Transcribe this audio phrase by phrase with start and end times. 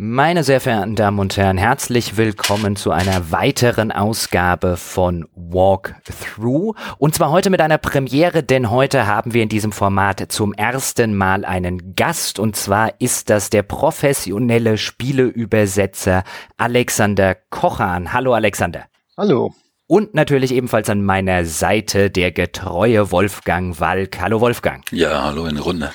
[0.00, 6.76] Meine sehr verehrten Damen und Herren, herzlich willkommen zu einer weiteren Ausgabe von Walkthrough.
[6.98, 11.16] Und zwar heute mit einer Premiere, denn heute haben wir in diesem Format zum ersten
[11.16, 12.38] Mal einen Gast.
[12.38, 16.22] Und zwar ist das der professionelle Spieleübersetzer
[16.56, 18.12] Alexander Kochan.
[18.12, 18.84] Hallo Alexander.
[19.16, 19.52] Hallo.
[19.88, 24.20] Und natürlich ebenfalls an meiner Seite der getreue Wolfgang Walk.
[24.20, 24.84] Hallo Wolfgang.
[24.92, 25.90] Ja, hallo in der Runde.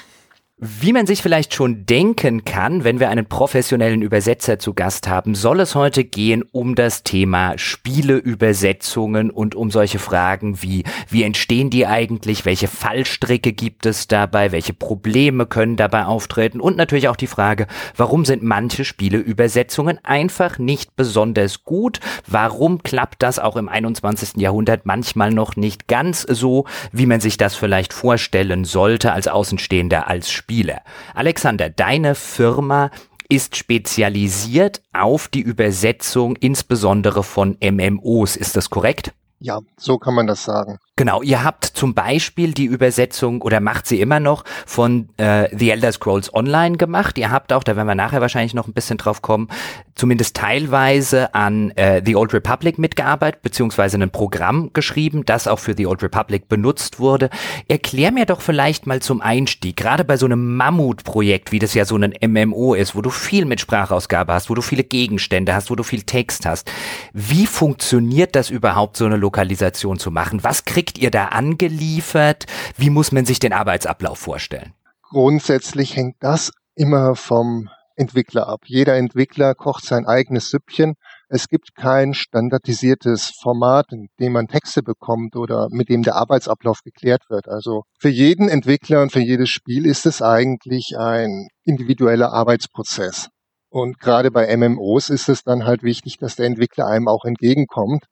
[0.66, 5.35] Wie man sich vielleicht schon denken kann, wenn wir einen professionellen Übersetzer zu Gast haben,
[5.35, 11.70] soll es heute gehen um das Thema Spieleübersetzungen und um solche Fragen wie, wie entstehen
[11.70, 17.18] die eigentlich, welche Fallstricke gibt es dabei, welche Probleme können dabei auftreten und natürlich auch
[17.18, 23.68] die Frage, warum sind manche Spieleübersetzungen einfach nicht besonders gut, warum klappt das auch im
[23.68, 24.38] 21.
[24.38, 30.07] Jahrhundert manchmal noch nicht ganz so, wie man sich das vielleicht vorstellen sollte als Außenstehender
[30.07, 30.52] als Spieler.
[30.53, 30.81] Spiele.
[31.16, 32.91] Alexander, deine Firma
[33.27, 38.35] ist spezialisiert auf die Übersetzung insbesondere von MMOs.
[38.35, 39.13] Ist das korrekt?
[39.40, 40.77] Ja, so kann man das sagen.
[40.96, 45.72] Genau, ihr habt zum Beispiel die Übersetzung oder macht sie immer noch von äh, The
[45.72, 47.18] Elder Scrolls Online gemacht.
[47.18, 49.48] Ihr habt auch, da werden wir nachher wahrscheinlich noch ein bisschen drauf kommen,
[49.96, 55.74] zumindest teilweise an äh, The Old Republic mitgearbeitet, beziehungsweise ein Programm geschrieben, das auch für
[55.76, 57.32] The Old Republic benutzt wurde.
[57.68, 61.85] Erklär mir doch vielleicht mal zum Einstieg, gerade bei so einem Mammutprojekt, wie das ja
[61.85, 65.72] so ein MMO ist, wo du viel mit Sprachausgabe hast, wo du viele Gegenstände hast,
[65.72, 66.72] wo du viel Text hast.
[67.13, 70.44] Wie funktioniert das überhaupt, so eine Lokalisation zu machen?
[70.44, 72.45] Was kriegt kriegt ihr da angeliefert?
[72.75, 74.73] Wie muss man sich den Arbeitsablauf vorstellen?
[75.01, 78.62] Grundsätzlich hängt das immer vom Entwickler ab.
[78.66, 80.95] Jeder Entwickler kocht sein eigenes Süppchen.
[81.29, 86.79] Es gibt kein standardisiertes Format, in dem man Texte bekommt oder mit dem der Arbeitsablauf
[86.84, 87.47] geklärt wird.
[87.47, 93.29] Also für jeden Entwickler und für jedes Spiel ist es eigentlich ein individueller Arbeitsprozess.
[93.69, 98.03] Und gerade bei MMOs ist es dann halt wichtig, dass der Entwickler einem auch entgegenkommt.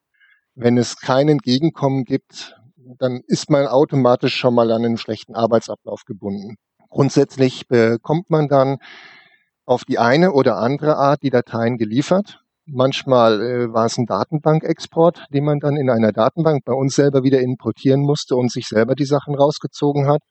[0.53, 2.55] Wenn es kein Entgegenkommen gibt,
[2.99, 6.55] dann ist man automatisch schon mal an einen schlechten Arbeitsablauf gebunden.
[6.89, 8.77] Grundsätzlich bekommt man dann
[9.65, 12.41] auf die eine oder andere Art die Dateien geliefert.
[12.65, 17.23] Manchmal äh, war es ein Datenbankexport, den man dann in einer Datenbank bei uns selber
[17.23, 20.21] wieder importieren musste und sich selber die Sachen rausgezogen hat.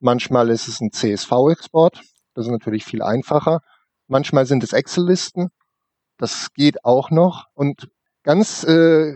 [0.00, 2.00] Manchmal ist es ein CSV-Export,
[2.34, 3.60] das ist natürlich viel einfacher.
[4.06, 5.48] Manchmal sind es Excel-Listen,
[6.18, 7.46] das geht auch noch.
[7.54, 7.88] Und
[8.22, 9.14] ganz äh,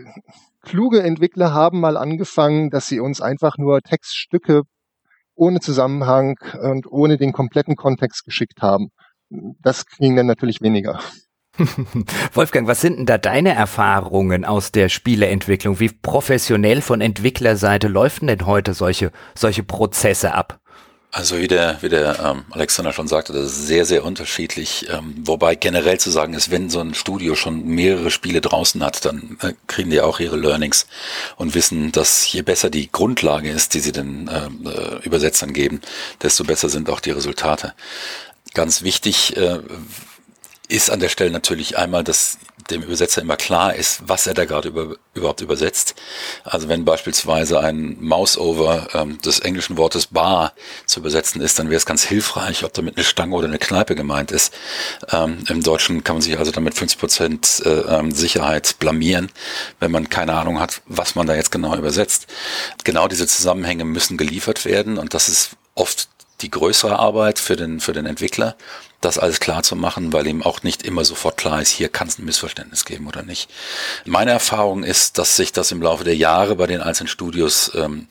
[0.61, 4.63] kluge Entwickler haben mal angefangen, dass sie uns einfach nur Textstücke
[5.35, 8.89] ohne Zusammenhang und ohne den kompletten Kontext geschickt haben.
[9.29, 10.99] Das kriegen dann natürlich weniger.
[12.33, 15.79] Wolfgang, was sind denn da deine Erfahrungen aus der Spieleentwicklung?
[15.79, 20.59] Wie professionell von Entwicklerseite läuft denn heute solche, solche Prozesse ab?
[21.11, 24.87] Also wie der, wie der ähm, Alexander schon sagte, das ist sehr, sehr unterschiedlich.
[24.89, 29.05] Ähm, wobei generell zu sagen ist, wenn so ein Studio schon mehrere Spiele draußen hat,
[29.05, 30.85] dann äh, kriegen die auch ihre Learnings
[31.35, 35.81] und wissen, dass je besser die Grundlage ist, die sie den ähm, äh, Übersetzern geben,
[36.21, 37.73] desto besser sind auch die Resultate.
[38.53, 39.59] Ganz wichtig äh,
[40.67, 42.37] ist an der Stelle natürlich einmal, dass
[42.71, 45.95] dem Übersetzer immer klar ist, was er da gerade über, überhaupt übersetzt.
[46.43, 50.53] Also wenn beispielsweise ein Mouse-Over ähm, des englischen Wortes Bar
[50.85, 53.95] zu übersetzen ist, dann wäre es ganz hilfreich, ob damit eine Stange oder eine Kneipe
[53.95, 54.53] gemeint ist.
[55.11, 59.31] Ähm, Im Deutschen kann man sich also damit 50 Prozent äh, ähm, Sicherheit blamieren,
[59.79, 62.27] wenn man keine Ahnung hat, was man da jetzt genau übersetzt.
[62.83, 66.09] Genau diese Zusammenhänge müssen geliefert werden und das ist oft
[66.41, 68.55] die größere Arbeit für den, für den Entwickler,
[69.01, 72.07] das alles klar zu machen, weil ihm auch nicht immer sofort klar ist, hier kann
[72.07, 73.49] es ein Missverständnis geben oder nicht.
[74.05, 78.07] Meine Erfahrung ist, dass sich das im Laufe der Jahre bei den einzelnen Studios ähm,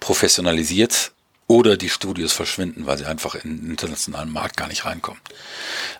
[0.00, 1.12] professionalisiert
[1.48, 5.20] oder die Studios verschwinden, weil sie einfach in den internationalen Markt gar nicht reinkommen.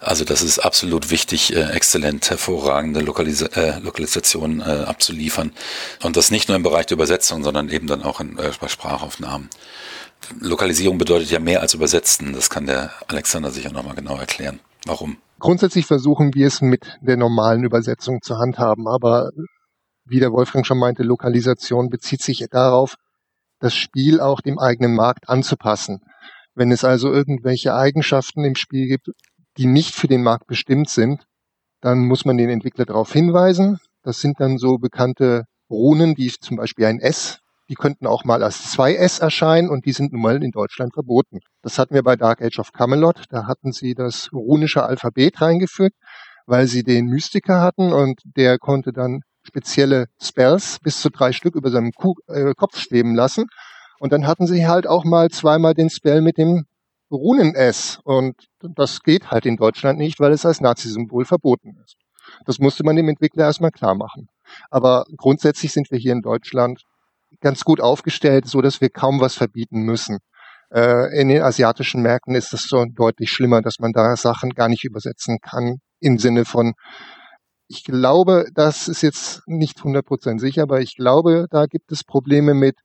[0.01, 5.53] Also das ist absolut wichtig, äh, exzellent, hervorragende Lokalis äh, Lokalisationen äh, abzuliefern.
[6.03, 8.69] Und das nicht nur im Bereich der Übersetzung, sondern eben dann auch in, äh, bei
[8.69, 9.49] Sprachaufnahmen.
[10.41, 12.33] Lokalisierung bedeutet ja mehr als übersetzen.
[12.33, 14.61] Das kann der Alexander sicher nochmal genau erklären.
[14.85, 15.19] Warum?
[15.39, 19.31] Grundsätzlich versuchen wir es mit der normalen Übersetzung zu handhaben, aber
[20.05, 22.95] wie der Wolfgang schon meinte, Lokalisation bezieht sich darauf,
[23.59, 26.01] das Spiel auch dem eigenen Markt anzupassen.
[26.55, 29.11] Wenn es also irgendwelche Eigenschaften im Spiel gibt,
[29.59, 31.25] die nicht für den Markt bestimmt sind,
[31.81, 33.79] dann muss man den Entwickler darauf hinweisen.
[34.03, 38.43] Das sind dann so bekannte Runen, wie zum Beispiel ein S die könnten auch mal
[38.43, 41.41] als 2S erscheinen und die sind nun mal in Deutschland verboten.
[41.63, 43.25] Das hatten wir bei Dark Age of Camelot.
[43.31, 45.93] Da hatten sie das runische Alphabet reingeführt,
[46.47, 51.55] weil sie den Mystiker hatten und der konnte dann spezielle Spells bis zu drei Stück
[51.55, 53.47] über seinem Kuh, äh, Kopf schweben lassen.
[53.99, 56.67] Und dann hatten sie halt auch mal zweimal den Spell mit dem
[57.11, 57.99] runen es.
[58.05, 61.97] Und das geht halt in Deutschland nicht, weil es als Nazi-Symbol verboten ist.
[62.45, 64.29] Das musste man dem Entwickler erstmal klar machen.
[64.71, 66.83] Aber grundsätzlich sind wir hier in Deutschland
[67.47, 70.19] ganz gut aufgestellt, so dass wir kaum was verbieten müssen.
[70.75, 74.69] Äh, in den asiatischen Märkten ist es so deutlich schlimmer, dass man da Sachen gar
[74.69, 76.73] nicht übersetzen kann im Sinne von
[77.69, 82.55] ich glaube, das ist jetzt nicht 100% sicher, aber ich glaube, da gibt es Probleme
[82.55, 82.77] mit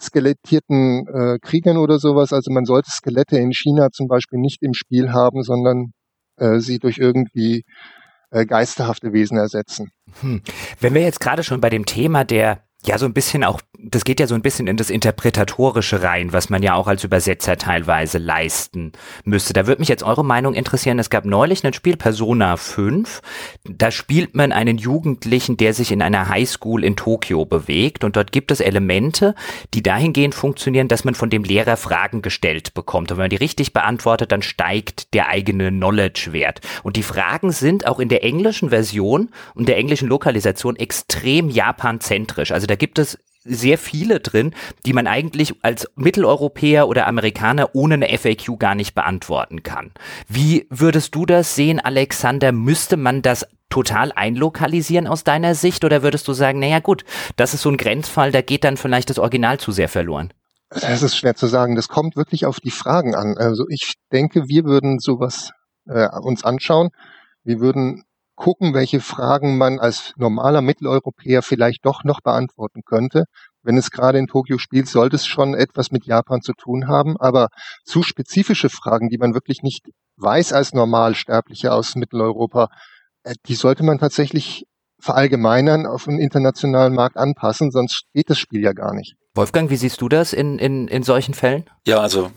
[0.00, 2.32] skelettierten äh, Kriegern oder sowas.
[2.32, 5.92] Also man sollte Skelette in China zum Beispiel nicht im Spiel haben, sondern
[6.36, 7.64] äh, sie durch irgendwie
[8.30, 9.90] äh, geisterhafte Wesen ersetzen.
[10.20, 10.42] Hm.
[10.80, 14.04] Wenn wir jetzt gerade schon bei dem Thema der ja so ein bisschen auch, das
[14.04, 17.56] geht ja so ein bisschen in das Interpretatorische rein, was man ja auch als Übersetzer
[17.56, 18.92] teilweise leisten
[19.24, 19.52] müsste.
[19.52, 20.98] Da würde mich jetzt eure Meinung interessieren.
[20.98, 23.22] Es gab neulich ein Spiel Persona 5.
[23.64, 28.32] Da spielt man einen Jugendlichen, der sich in einer Highschool in Tokio bewegt und dort
[28.32, 29.34] gibt es Elemente,
[29.74, 33.10] die dahingehend funktionieren, dass man von dem Lehrer Fragen gestellt bekommt.
[33.10, 36.60] Und wenn man die richtig beantwortet, dann steigt der eigene Knowledge-Wert.
[36.82, 42.52] Und die Fragen sind auch in der englischen Version und der englischen Lokalisation extrem japanzentrisch.
[42.52, 44.54] Also da gibt es sehr viele drin,
[44.84, 49.92] die man eigentlich als Mitteleuropäer oder Amerikaner ohne eine FAQ gar nicht beantworten kann.
[50.28, 52.52] Wie würdest du das sehen, Alexander?
[52.52, 57.04] Müsste man das total einlokalisieren aus deiner Sicht oder würdest du sagen, naja gut,
[57.36, 60.32] das ist so ein Grenzfall, da geht dann vielleicht das Original zu sehr verloren?
[60.70, 61.76] Das ist schwer zu sagen.
[61.76, 63.36] Das kommt wirklich auf die Fragen an.
[63.36, 65.52] Also ich denke, wir würden sowas
[65.86, 66.90] äh, uns anschauen.
[67.44, 68.02] Wir würden
[68.36, 73.24] gucken, welche Fragen man als normaler Mitteleuropäer vielleicht doch noch beantworten könnte.
[73.62, 77.16] Wenn es gerade in Tokio spielt, sollte es schon etwas mit Japan zu tun haben,
[77.16, 77.48] aber
[77.84, 79.86] zu spezifische Fragen, die man wirklich nicht
[80.18, 82.68] weiß als Normalsterblicher aus Mitteleuropa,
[83.24, 84.66] äh, die sollte man tatsächlich
[85.00, 89.14] verallgemeinern, auf den internationalen Markt anpassen, sonst geht das Spiel ja gar nicht.
[89.34, 91.64] Wolfgang, wie siehst du das in, in, in solchen Fällen?
[91.86, 92.30] Ja, also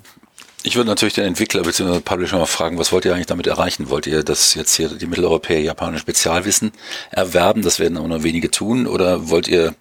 [0.62, 2.02] ich würde natürlich den Entwickler bzw.
[2.02, 3.90] Publisher mal fragen, was wollt ihr eigentlich damit erreichen?
[3.90, 6.74] Wollt ihr, dass jetzt hier die Mitteleuropäer japanisch Spezialwissen
[7.12, 7.62] erwerben?
[7.62, 8.86] Das werden aber nur wenige tun.
[8.86, 9.74] Oder wollt ihr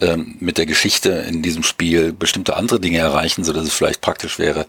[0.00, 4.00] ähm, mit der Geschichte in diesem Spiel bestimmte andere Dinge erreichen, so dass es vielleicht
[4.00, 4.66] praktisch wäre,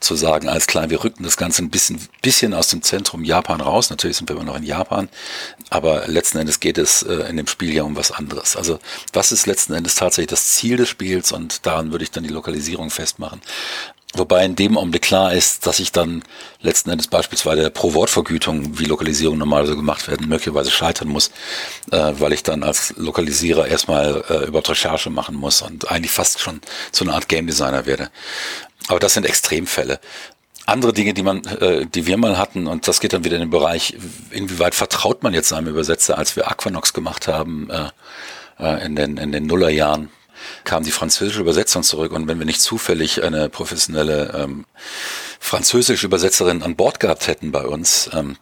[0.00, 3.62] zu sagen, alles klar, wir rücken das Ganze ein bisschen, bisschen aus dem Zentrum Japan
[3.62, 3.88] raus.
[3.88, 5.08] Natürlich sind wir immer noch in Japan,
[5.70, 8.54] aber letzten Endes geht es äh, in dem Spiel ja um was anderes.
[8.56, 8.78] Also
[9.14, 12.30] was ist letzten Endes tatsächlich das Ziel des Spiels und daran würde ich dann die
[12.30, 13.40] Lokalisierung festmachen.
[14.14, 16.22] Wobei in dem Augenblick klar ist, dass ich dann
[16.60, 21.30] letzten Endes beispielsweise der Pro-Wort-Vergütung, wie Lokalisierung normalerweise gemacht werden, möglicherweise scheitern muss,
[21.90, 26.40] äh, weil ich dann als Lokalisierer erstmal äh, überhaupt Recherche machen muss und eigentlich fast
[26.40, 26.60] schon
[26.92, 28.10] zu einer Art Game Designer werde.
[28.88, 30.00] Aber das sind Extremfälle.
[30.66, 33.42] Andere Dinge, die man, äh, die wir mal hatten, und das geht dann wieder in
[33.42, 33.96] den Bereich,
[34.30, 37.88] inwieweit vertraut man jetzt einem Übersetzer, als wir Aquanox gemacht haben äh,
[38.58, 40.10] äh in den in den Nullerjahren
[40.64, 42.12] kam die französische Übersetzung zurück.
[42.12, 44.64] Und wenn wir nicht zufällig eine professionelle ähm,
[45.40, 48.36] französische Übersetzerin an Bord gehabt hätten bei uns, ähm,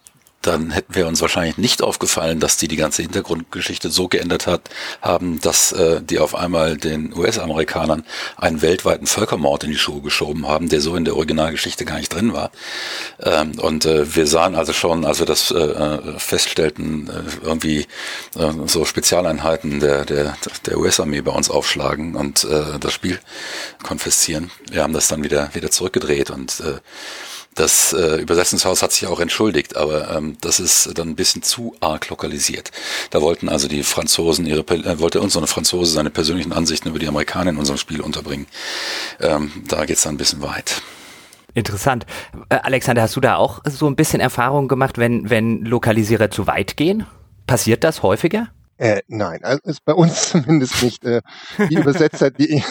[0.46, 4.70] dann hätten wir uns wahrscheinlich nicht aufgefallen, dass die die ganze Hintergrundgeschichte so geändert hat,
[5.00, 8.04] haben, dass äh, die auf einmal den US-Amerikanern
[8.36, 12.12] einen weltweiten Völkermord in die Schuhe geschoben haben, der so in der Originalgeschichte gar nicht
[12.12, 12.50] drin war.
[13.20, 17.86] Ähm, und äh, wir sahen also schon, als wir das äh, äh feststellten, äh, irgendwie
[18.36, 20.36] äh, so Spezialeinheiten der, der,
[20.66, 23.18] der US-Armee bei uns aufschlagen und äh, das Spiel
[23.82, 24.50] konfiszieren.
[24.70, 26.80] Wir haben das dann wieder, wieder zurückgedreht und äh,
[27.54, 31.74] das äh, Übersetzungshaus hat sich auch entschuldigt, aber ähm, das ist dann ein bisschen zu
[31.80, 32.70] arg lokalisiert.
[33.10, 36.88] Da wollten also die Franzosen ihre, äh, wollte uns so eine Franzose seine persönlichen Ansichten
[36.88, 38.46] über die Amerikaner in unserem Spiel unterbringen.
[39.20, 40.82] Ähm, da geht's dann ein bisschen weit.
[41.54, 42.04] Interessant.
[42.48, 46.46] Äh, Alexander, hast du da auch so ein bisschen Erfahrung gemacht, wenn, wenn Lokalisierer zu
[46.46, 47.06] weit gehen?
[47.46, 48.48] Passiert das häufiger?
[48.76, 51.04] Äh, nein, also ist bei uns zumindest nicht.
[51.04, 51.22] Äh,
[51.70, 52.62] die Übersetzer, die,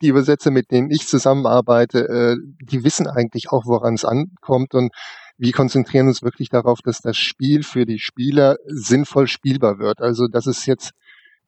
[0.00, 4.92] die Übersetzer, mit denen ich zusammenarbeite, äh, die wissen eigentlich auch, woran es ankommt und
[5.38, 10.00] wir konzentrieren uns wirklich darauf, dass das Spiel für die Spieler sinnvoll spielbar wird.
[10.00, 10.90] Also das ist jetzt,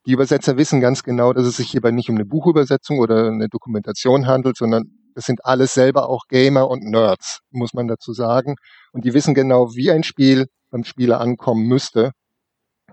[0.06, 3.48] die Übersetzer wissen ganz genau, dass es sich hierbei nicht um eine Buchübersetzung oder eine
[3.48, 8.56] Dokumentation handelt, sondern das sind alles selber auch Gamer und Nerds, muss man dazu sagen.
[8.92, 12.12] Und die wissen genau, wie ein Spiel beim Spieler ankommen müsste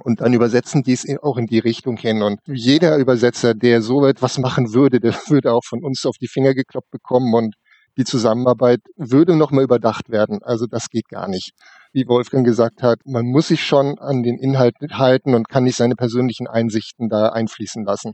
[0.03, 2.21] und dann übersetzen die es auch in die Richtung hin.
[2.21, 6.27] Und jeder Übersetzer, der so etwas machen würde, der würde auch von uns auf die
[6.27, 7.55] Finger gekloppt bekommen und
[7.97, 10.39] die Zusammenarbeit würde nochmal überdacht werden.
[10.41, 11.51] Also das geht gar nicht.
[11.91, 15.75] Wie Wolfgang gesagt hat, man muss sich schon an den Inhalt halten und kann nicht
[15.75, 18.13] seine persönlichen Einsichten da einfließen lassen.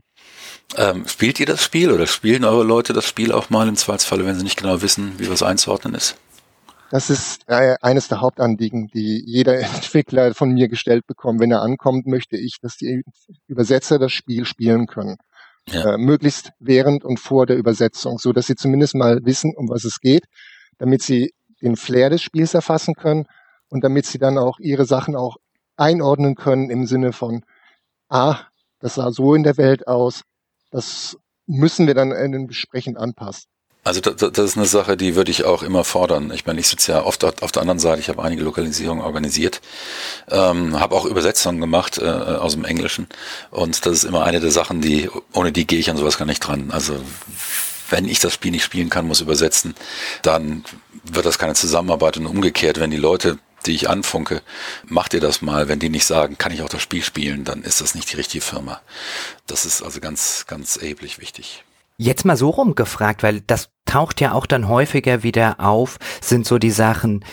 [0.76, 4.26] Ähm, spielt ihr das Spiel oder spielen eure Leute das Spiel auch mal im Zweifelsfalle,
[4.26, 6.16] wenn sie nicht genau wissen, wie was einzuordnen ist?
[6.90, 11.40] Das ist äh, eines der Hauptanliegen, die jeder Entwickler von mir gestellt bekommt.
[11.40, 13.02] Wenn er ankommt, möchte ich, dass die
[13.46, 15.16] Übersetzer das Spiel spielen können.
[15.68, 15.94] Ja.
[15.94, 19.84] Äh, möglichst während und vor der Übersetzung, so dass sie zumindest mal wissen, um was
[19.84, 20.24] es geht,
[20.78, 23.26] damit sie den Flair des Spiels erfassen können
[23.68, 25.36] und damit sie dann auch ihre Sachen auch
[25.76, 27.44] einordnen können im Sinne von,
[28.08, 28.40] ah,
[28.80, 30.22] das sah so in der Welt aus,
[30.70, 33.50] das müssen wir dann entsprechend anpassen.
[33.88, 36.30] Also das, ist eine Sache, die würde ich auch immer fordern.
[36.34, 39.62] Ich meine, ich sitze ja oft auf der anderen Seite, ich habe einige Lokalisierungen organisiert,
[40.30, 43.06] ähm, habe auch Übersetzungen gemacht äh, aus dem Englischen
[43.50, 46.26] und das ist immer eine der Sachen, die ohne die gehe ich an sowas gar
[46.26, 46.70] nicht dran.
[46.70, 47.00] Also
[47.88, 49.74] wenn ich das Spiel nicht spielen kann, muss übersetzen,
[50.20, 50.64] dann
[51.04, 54.42] wird das keine Zusammenarbeit und umgekehrt, wenn die Leute die ich anfunke,
[54.84, 55.68] macht ihr das mal.
[55.68, 58.16] Wenn die nicht sagen, kann ich auch das Spiel spielen, dann ist das nicht die
[58.16, 58.82] richtige Firma.
[59.46, 61.64] Das ist also ganz, ganz erheblich wichtig.
[62.00, 66.58] Jetzt mal so rumgefragt, weil das taucht ja auch dann häufiger wieder auf, sind so
[66.58, 67.24] die Sachen,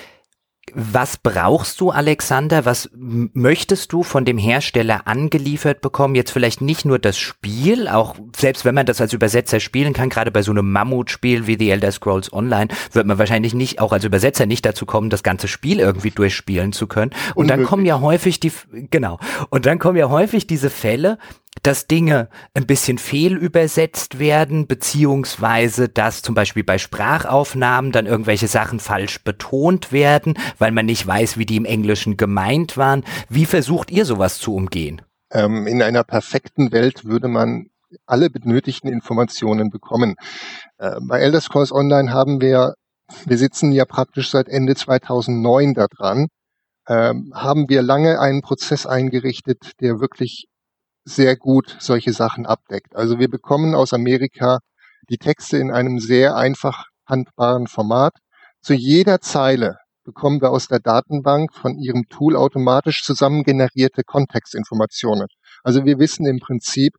[0.74, 2.66] was brauchst du, Alexander?
[2.66, 6.16] Was möchtest du von dem Hersteller angeliefert bekommen?
[6.16, 10.10] Jetzt vielleicht nicht nur das Spiel, auch selbst wenn man das als Übersetzer spielen kann,
[10.10, 13.94] gerade bei so einem Mammutspiel wie The Elder Scrolls Online, wird man wahrscheinlich nicht, auch
[13.94, 17.12] als Übersetzer nicht dazu kommen, das ganze Spiel irgendwie durchspielen zu können.
[17.36, 17.58] Und Unmöglich.
[17.58, 18.52] dann kommen ja häufig die,
[18.90, 19.20] genau.
[19.50, 21.20] Und dann kommen ja häufig diese Fälle,
[21.64, 28.80] dass Dinge ein bisschen fehlübersetzt werden, beziehungsweise dass zum Beispiel bei Sprachaufnahmen dann irgendwelche Sachen
[28.80, 33.04] falsch betont werden, weil man nicht weiß, wie die im Englischen gemeint waren.
[33.30, 35.02] Wie versucht ihr sowas zu umgehen?
[35.32, 37.68] Ähm, in einer perfekten Welt würde man
[38.06, 40.16] alle benötigten Informationen bekommen.
[40.78, 42.76] Äh, bei Elder Scrolls Online haben wir,
[43.26, 46.28] wir sitzen ja praktisch seit Ende 2009 da dran,
[46.88, 50.48] ähm, haben wir lange einen Prozess eingerichtet, der wirklich
[51.06, 52.96] sehr gut solche Sachen abdeckt.
[52.96, 54.60] Also wir bekommen aus Amerika
[55.10, 58.14] die Texte in einem sehr einfach handbaren Format.
[58.62, 65.28] Zu jeder Zeile bekommen wir aus der Datenbank von Ihrem Tool automatisch zusammen generierte Kontextinformationen.
[65.64, 66.94] Also wir wissen im Prinzip,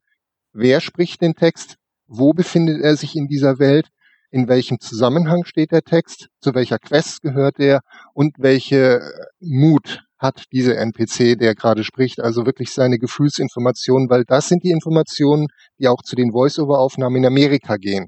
[0.52, 3.88] wer spricht den Text, wo befindet er sich in dieser Welt,
[4.30, 7.80] in welchem Zusammenhang steht der Text, zu welcher Quest gehört er
[8.12, 9.00] und welche
[9.40, 14.70] Mut hat dieser NPC, der gerade spricht, also wirklich seine Gefühlsinformationen, weil das sind die
[14.70, 18.06] Informationen, die auch zu den Voice-over-Aufnahmen in Amerika gehen.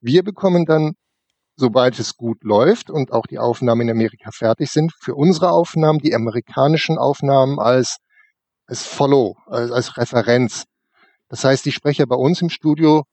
[0.00, 0.92] Wir bekommen dann,
[1.56, 5.98] sobald es gut läuft und auch die Aufnahmen in Amerika fertig sind, für unsere Aufnahmen
[5.98, 7.96] die amerikanischen Aufnahmen als,
[8.66, 10.64] als Follow, als, als Referenz.
[11.28, 13.04] Das heißt, die Sprecher bei uns im Studio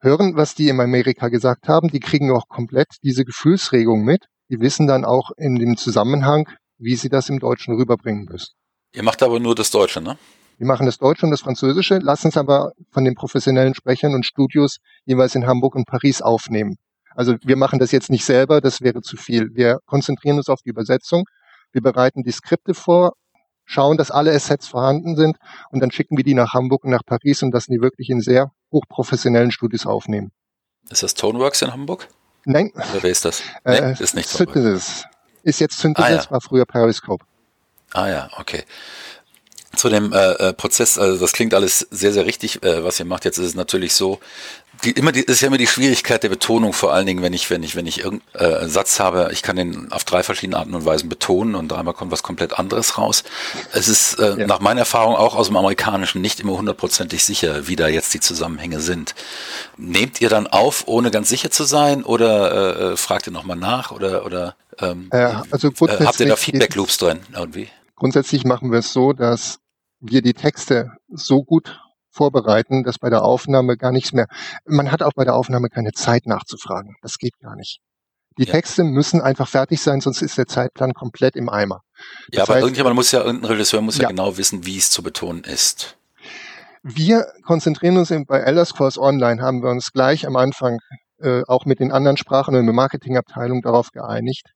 [0.00, 4.26] hören, was die in Amerika gesagt haben, die kriegen auch komplett diese Gefühlsregung mit.
[4.50, 6.46] Die wissen dann auch in dem Zusammenhang,
[6.84, 8.54] wie sie das im Deutschen rüberbringen müssen.
[8.92, 10.18] Ihr macht aber nur das Deutsche, ne?
[10.56, 14.24] Wir machen das Deutsche und das Französische, lassen es aber von den professionellen Sprechern und
[14.24, 16.76] Studios jeweils in Hamburg und Paris aufnehmen.
[17.16, 19.48] Also wir machen das jetzt nicht selber, das wäre zu viel.
[19.54, 21.24] Wir konzentrieren uns auf die Übersetzung.
[21.72, 23.14] Wir bereiten die Skripte vor,
[23.64, 25.36] schauen, dass alle Assets vorhanden sind
[25.70, 28.20] und dann schicken wir die nach Hamburg und nach Paris und lassen die wirklich in
[28.20, 30.30] sehr hochprofessionellen Studios aufnehmen.
[30.88, 32.08] Ist das Toneworks in Hamburg?
[32.44, 32.70] Nein.
[32.74, 33.42] Oder wer ist das?
[33.64, 35.06] Äh, nee, ist nicht Synthesis
[35.44, 36.30] ist jetzt Synthesis, ah, ja.
[36.30, 37.24] war früher Periscope.
[37.92, 38.64] Ah ja, okay.
[39.76, 43.06] Zu dem äh, äh, Prozess, also das klingt alles sehr, sehr richtig, äh, was ihr
[43.06, 43.24] macht.
[43.24, 44.20] Jetzt ist es natürlich so,
[44.82, 47.48] die, immer die, ist ja immer die Schwierigkeit der Betonung, vor allen Dingen, wenn ich,
[47.50, 50.74] wenn ich, wenn ich irgendeinen äh, Satz habe, ich kann den auf drei verschiedene Arten
[50.74, 53.24] und Weisen betonen und dreimal kommt was komplett anderes raus.
[53.72, 54.46] Es ist äh, ja.
[54.46, 58.20] nach meiner Erfahrung auch aus dem Amerikanischen nicht immer hundertprozentig sicher, wie da jetzt die
[58.20, 59.14] Zusammenhänge sind.
[59.76, 63.56] Nehmt ihr dann auf, ohne ganz sicher zu sein, oder äh, äh fragt ihr nochmal
[63.56, 67.68] nach oder oder ähm, äh, also äh, habt ihr da Feedback Loops drin irgendwie?
[67.96, 69.58] Grundsätzlich machen wir es so, dass
[70.00, 74.26] wir die Texte so gut vorbereiten, dass bei der Aufnahme gar nichts mehr,
[74.66, 76.96] man hat auch bei der Aufnahme keine Zeit nachzufragen.
[77.02, 77.80] Das geht gar nicht.
[78.38, 78.52] Die ja.
[78.52, 81.80] Texte müssen einfach fertig sein, sonst ist der Zeitplan komplett im Eimer.
[82.28, 84.76] Das ja, aber heißt, irgendjemand muss ja, irgendein Regisseur muss ja, ja genau wissen, wie
[84.76, 85.96] es zu betonen ist.
[86.82, 90.78] Wir konzentrieren uns bei Elder Scrolls Online, haben wir uns gleich am Anfang
[91.18, 94.50] äh, auch mit den anderen Sprachen und der Marketingabteilung darauf geeinigt,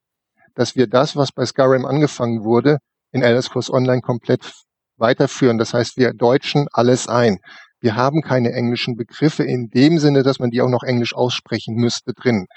[0.55, 2.77] dass wir das, was bei Skyrim angefangen wurde,
[3.11, 4.51] in Elder Scrolls Online komplett
[4.97, 5.57] weiterführen.
[5.57, 7.39] Das heißt, wir deutschen alles ein.
[7.79, 11.75] Wir haben keine englischen Begriffe in dem Sinne, dass man die auch noch englisch aussprechen
[11.75, 12.47] müsste drin.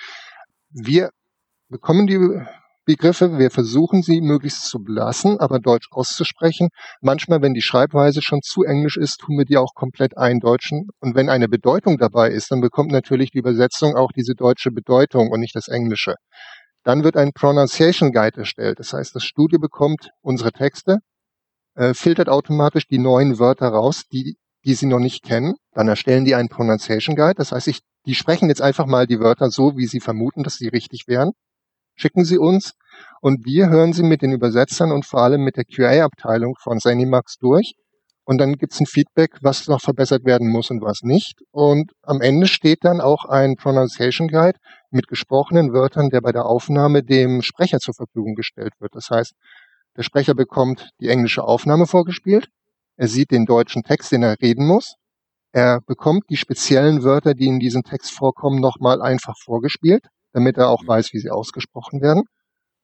[0.71, 1.11] Wir
[1.69, 2.19] bekommen die
[2.85, 6.71] Begriffe, wir versuchen sie möglichst zu belassen, aber deutsch auszusprechen.
[7.01, 10.89] Manchmal, wenn die Schreibweise schon zu englisch ist, tun wir die auch komplett eindeutschen.
[10.99, 15.31] Und wenn eine Bedeutung dabei ist, dann bekommt natürlich die Übersetzung auch diese deutsche Bedeutung
[15.31, 16.17] und nicht das englische.
[16.85, 18.79] Dann wird ein Pronunciation Guide erstellt.
[18.79, 20.99] Das heißt, das Studio bekommt unsere Texte,
[21.75, 25.55] äh, filtert automatisch die neuen Wörter raus, die, die sie noch nicht kennen.
[25.73, 27.35] Dann erstellen die einen Pronunciation Guide.
[27.37, 30.57] Das heißt, ich, die sprechen jetzt einfach mal die Wörter so, wie sie vermuten, dass
[30.57, 31.33] sie richtig wären.
[31.95, 32.73] Schicken sie uns
[33.21, 37.37] und wir hören sie mit den Übersetzern und vor allem mit der QA-Abteilung von Zenimax
[37.39, 37.75] durch
[38.25, 41.41] Und dann gibt's ein Feedback, was noch verbessert werden muss und was nicht.
[41.51, 44.59] Und am Ende steht dann auch ein Pronunciation Guide
[44.91, 48.95] mit gesprochenen Wörtern, der bei der Aufnahme dem Sprecher zur Verfügung gestellt wird.
[48.95, 49.33] Das heißt,
[49.97, 52.49] der Sprecher bekommt die englische Aufnahme vorgespielt.
[52.97, 54.95] Er sieht den deutschen Text, den er reden muss.
[55.53, 60.69] Er bekommt die speziellen Wörter, die in diesem Text vorkommen, nochmal einfach vorgespielt, damit er
[60.69, 62.23] auch weiß, wie sie ausgesprochen werden.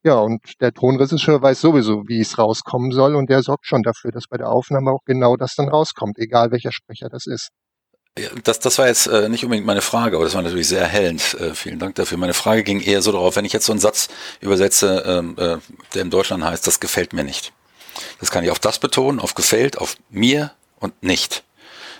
[0.09, 4.11] Ja, und der Tonregisseur weiß sowieso, wie es rauskommen soll und der sorgt schon dafür,
[4.11, 7.50] dass bei der Aufnahme auch genau das dann rauskommt, egal welcher Sprecher das ist.
[8.43, 11.35] Das, das war jetzt äh, nicht unbedingt meine Frage, aber das war natürlich sehr erhellend.
[11.35, 12.17] Äh, vielen Dank dafür.
[12.17, 14.09] Meine Frage ging eher so darauf, wenn ich jetzt so einen Satz
[14.41, 15.59] übersetze, ähm, äh,
[15.93, 17.53] der in Deutschland heißt, das gefällt mir nicht.
[18.19, 21.45] Das kann ich auf das betonen, auf gefällt, auf mir und nicht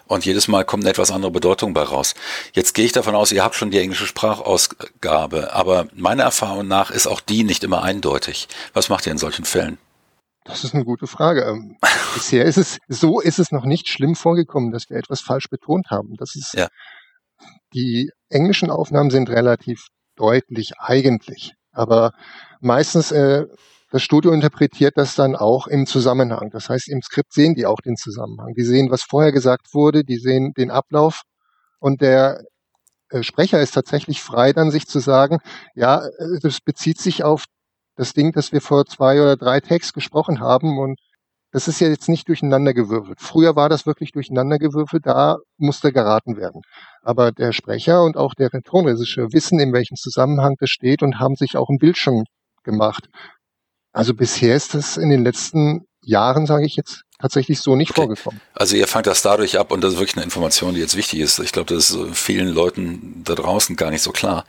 [0.09, 2.15] und jedes Mal kommt eine etwas andere Bedeutung bei raus.
[2.53, 6.91] Jetzt gehe ich davon aus, ihr habt schon die englische Sprachausgabe, aber meiner Erfahrung nach
[6.91, 8.49] ist auch die nicht immer eindeutig.
[8.73, 9.79] Was macht ihr in solchen Fällen?
[10.45, 11.43] Das ist eine gute Frage.
[11.45, 11.77] Ähm,
[12.15, 15.91] bisher ist es, so ist es noch nicht schlimm vorgekommen, dass wir etwas falsch betont
[15.91, 16.15] haben.
[16.17, 16.69] Das ist, ja.
[17.75, 21.55] die englischen Aufnahmen sind relativ deutlich eigentlich.
[21.79, 22.13] Aber
[22.61, 23.47] meistens äh,
[23.91, 26.51] das Studio interpretiert das dann auch im Zusammenhang.
[26.51, 28.53] Das heißt, im Skript sehen die auch den Zusammenhang.
[28.55, 31.23] Die sehen, was vorher gesagt wurde, die sehen den Ablauf
[31.79, 32.43] und der
[33.11, 35.39] äh, Sprecher ist tatsächlich frei, dann sich zu sagen,
[35.75, 37.45] ja, äh, das bezieht sich auf
[37.97, 40.99] das Ding, das wir vor zwei oder drei Tags gesprochen haben und
[41.51, 43.21] das ist ja jetzt nicht durcheinander gewürfelt.
[43.21, 46.63] Früher war das wirklich durcheinander gewürfelt, da musste geraten werden.
[47.03, 51.37] Aber der Sprecher und auch der Tonregisseur wissen, in welchem Zusammenhang das steht und haben
[51.37, 52.25] sich auch ein Bild schon
[52.65, 53.09] gemacht.
[53.93, 58.03] Also bisher ist das in den letzten Jahren, sage ich jetzt, tatsächlich so nicht okay.
[58.03, 58.41] vorgekommen.
[58.55, 61.19] Also ihr fangt das dadurch ab und das ist wirklich eine Information, die jetzt wichtig
[61.21, 61.41] ist.
[61.41, 64.45] Ich glaube, das ist vielen Leuten da draußen gar nicht so klar,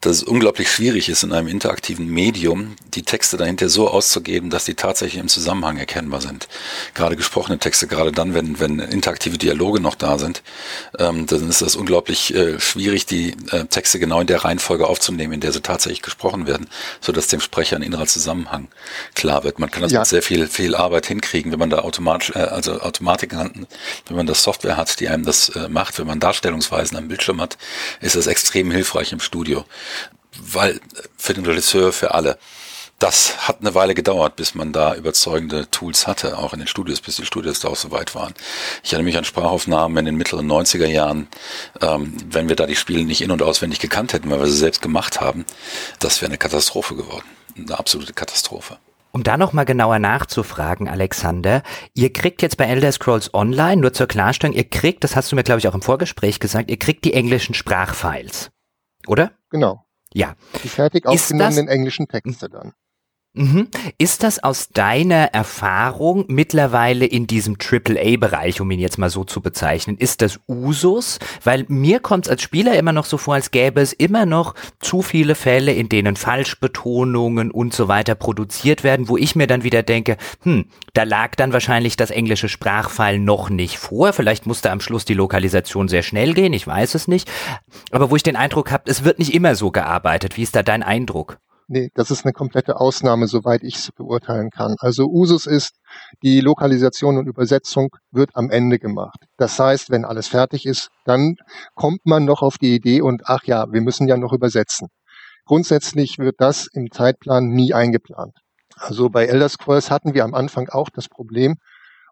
[0.00, 4.64] dass es unglaublich schwierig ist, in einem interaktiven Medium die Texte dahinter so auszugeben, dass
[4.64, 6.48] die tatsächlich im Zusammenhang erkennbar sind.
[6.94, 10.42] Gerade gesprochene Texte, gerade dann, wenn, wenn interaktive Dialoge noch da sind,
[10.98, 15.34] ähm, dann ist das unglaublich äh, schwierig, die äh, Texte genau in der Reihenfolge aufzunehmen,
[15.34, 16.68] in der sie tatsächlich gesprochen werden,
[17.02, 18.68] sodass dem Sprecher ein innerer Zusammenhang
[19.14, 19.58] klar wird.
[19.58, 20.00] Man kann das ja.
[20.00, 24.16] mit sehr viel, viel Arbeit hinkriegen, wenn man da automatisch automatisch, äh, also Automatik wenn
[24.16, 27.58] man das Software hat, die einem das äh, macht, wenn man Darstellungsweisen am Bildschirm hat,
[28.00, 29.64] ist das extrem hilfreich im Studio.
[30.38, 30.80] Weil
[31.16, 32.38] für den Regisseur, für alle.
[33.00, 37.00] Das hat eine Weile gedauert, bis man da überzeugende Tools hatte, auch in den Studios,
[37.00, 38.34] bis die Studios da auch so weit waren.
[38.82, 41.28] Ich erinnere mich an Sprachaufnahmen in den mittleren 90er Jahren,
[41.80, 44.56] ähm, wenn wir da die Spiele nicht in- und auswendig gekannt hätten, weil wir sie
[44.56, 45.44] selbst gemacht haben,
[45.98, 47.26] das wäre eine Katastrophe geworden.
[47.56, 48.78] Eine absolute Katastrophe.
[49.14, 51.62] Um da nochmal genauer nachzufragen, Alexander,
[51.94, 55.36] ihr kriegt jetzt bei Elder Scrolls Online, nur zur Klarstellung, ihr kriegt, das hast du
[55.36, 58.50] mir glaube ich auch im Vorgespräch gesagt, ihr kriegt die englischen Sprachfiles.
[59.06, 59.30] Oder?
[59.50, 59.84] Genau.
[60.12, 60.34] Ja.
[60.64, 62.72] Die fertig aufgenommenen englischen Texte dann.
[63.36, 63.66] Mhm.
[63.98, 69.40] Ist das aus deiner Erfahrung mittlerweile in diesem AAA-Bereich, um ihn jetzt mal so zu
[69.40, 71.18] bezeichnen, ist das Usus?
[71.42, 74.54] Weil mir kommt es als Spieler immer noch so vor, als gäbe es immer noch
[74.78, 79.64] zu viele Fälle, in denen Falschbetonungen und so weiter produziert werden, wo ich mir dann
[79.64, 84.12] wieder denke, hm, da lag dann wahrscheinlich das englische Sprachfall noch nicht vor.
[84.12, 87.28] Vielleicht musste am Schluss die Lokalisation sehr schnell gehen, ich weiß es nicht.
[87.90, 90.36] Aber wo ich den Eindruck habe, es wird nicht immer so gearbeitet.
[90.36, 91.38] Wie ist da dein Eindruck?
[91.66, 94.74] Nee, das ist eine komplette Ausnahme, soweit ich es beurteilen kann.
[94.80, 95.72] Also Usus ist,
[96.22, 99.18] die Lokalisation und Übersetzung wird am Ende gemacht.
[99.38, 101.36] Das heißt, wenn alles fertig ist, dann
[101.74, 104.88] kommt man noch auf die Idee und ach ja, wir müssen ja noch übersetzen.
[105.46, 108.36] Grundsätzlich wird das im Zeitplan nie eingeplant.
[108.76, 111.56] Also bei Elder Scrolls hatten wir am Anfang auch das Problem,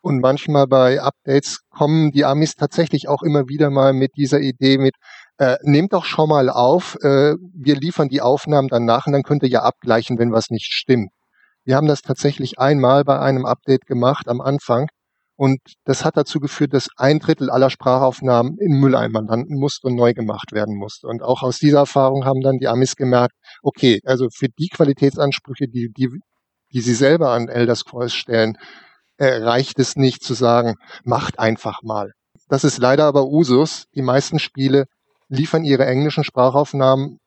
[0.02, 4.76] und manchmal bei Updates kommen die Amis tatsächlich auch immer wieder mal mit dieser Idee
[4.76, 4.96] mit,
[5.38, 9.22] äh, nehmt doch schon mal auf, äh, wir liefern die Aufnahmen dann nach und dann
[9.22, 11.10] könnt ihr ja abgleichen, wenn was nicht stimmt.
[11.64, 14.88] Wir haben das tatsächlich einmal bei einem Update gemacht am Anfang
[15.36, 19.96] und das hat dazu geführt, dass ein Drittel aller Sprachaufnahmen in Mülleimer landen musste und
[19.96, 21.08] neu gemacht werden musste.
[21.08, 25.66] Und auch aus dieser Erfahrung haben dann die Amis gemerkt, okay, also für die Qualitätsansprüche,
[25.66, 26.10] die, die,
[26.72, 28.56] die sie selber an Elder Scrolls stellen,
[29.16, 32.12] äh, reicht es nicht zu sagen, macht einfach mal.
[32.48, 33.86] Das ist leider aber Usus.
[33.94, 34.84] Die meisten Spiele
[35.32, 37.18] liefern ihre englischen Sprachaufnahmen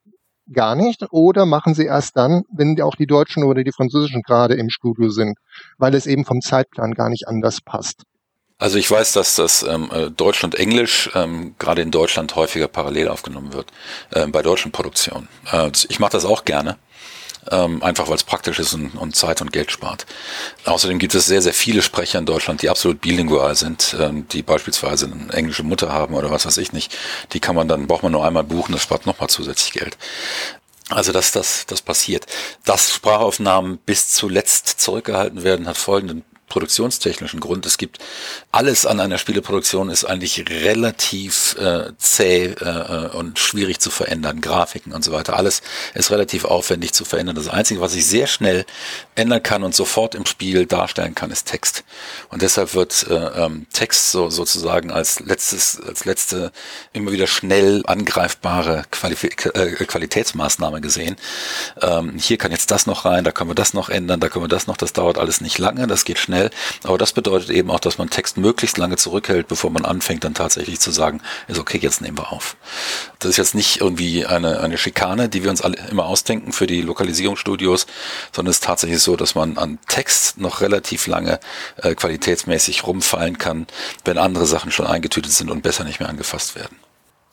[0.54, 4.54] gar nicht oder machen sie erst dann, wenn auch die deutschen oder die französischen gerade
[4.54, 5.38] im Studio sind,
[5.78, 8.04] weil es eben vom Zeitplan gar nicht anders passt.
[8.58, 12.68] Also ich weiß, dass das ähm, äh, Deutsch und Englisch ähm, gerade in Deutschland häufiger
[12.70, 13.72] parallel aufgenommen wird
[14.12, 15.28] äh, bei deutschen Produktionen.
[15.52, 16.78] Äh, ich mache das auch gerne
[17.52, 20.06] ähm, einfach weil es praktisch ist und, und, Zeit und Geld spart.
[20.65, 24.41] Außerdem gibt es sehr, sehr viele Sprecher in Deutschland, die absolut bilingual sind, ähm, die
[24.41, 26.96] beispielsweise eine englische Mutter haben oder was weiß ich nicht.
[27.34, 29.98] Die kann man dann, braucht man nur einmal buchen, das spart nochmal zusätzlich Geld.
[30.89, 32.26] Also dass das, das passiert.
[32.63, 36.24] Dass Sprachaufnahmen bis zuletzt zurückgehalten werden, hat folgenden
[36.56, 37.65] produktionstechnischen Grund.
[37.65, 38.00] Es gibt
[38.54, 44.39] alles an einer Spieleproduktion ist eigentlich relativ äh, zäh äh, und schwierig zu verändern.
[44.39, 45.36] Grafiken und so weiter.
[45.36, 45.62] Alles
[45.96, 47.36] ist relativ aufwendig zu verändern.
[47.36, 48.65] Das Einzige, was ich sehr schnell
[49.15, 51.84] ändern kann und sofort im Spiel darstellen kann, ist Text.
[52.30, 56.54] Und deshalb wird äh, ähm, Text so sozusagen als letztes, als letzte
[56.94, 61.18] immer wieder schnell angreifbare Qualif äh, Qualitätsmaßnahme gesehen.
[61.82, 64.46] Ähm, hier kann jetzt das noch rein, da können wir das noch ändern, da können
[64.46, 64.78] wir das noch.
[64.78, 66.44] Das dauert alles nicht lange, das geht schnell.
[66.84, 70.34] Aber das bedeutet eben auch, dass man Text möglichst lange zurückhält, bevor man anfängt, dann
[70.34, 72.58] tatsächlich zu sagen, ist okay, jetzt nehmen wir auf.
[73.19, 76.67] Das ist jetzt nicht irgendwie eine, eine Schikane, die wir uns alle immer ausdenken für
[76.67, 77.88] die Lokalisierungsstudios,
[78.31, 81.39] sondern es ist tatsächlich so, dass man an Text noch relativ lange
[81.77, 83.67] äh, qualitätsmäßig rumfallen kann,
[84.03, 86.77] wenn andere Sachen schon eingetütet sind und besser nicht mehr angefasst werden.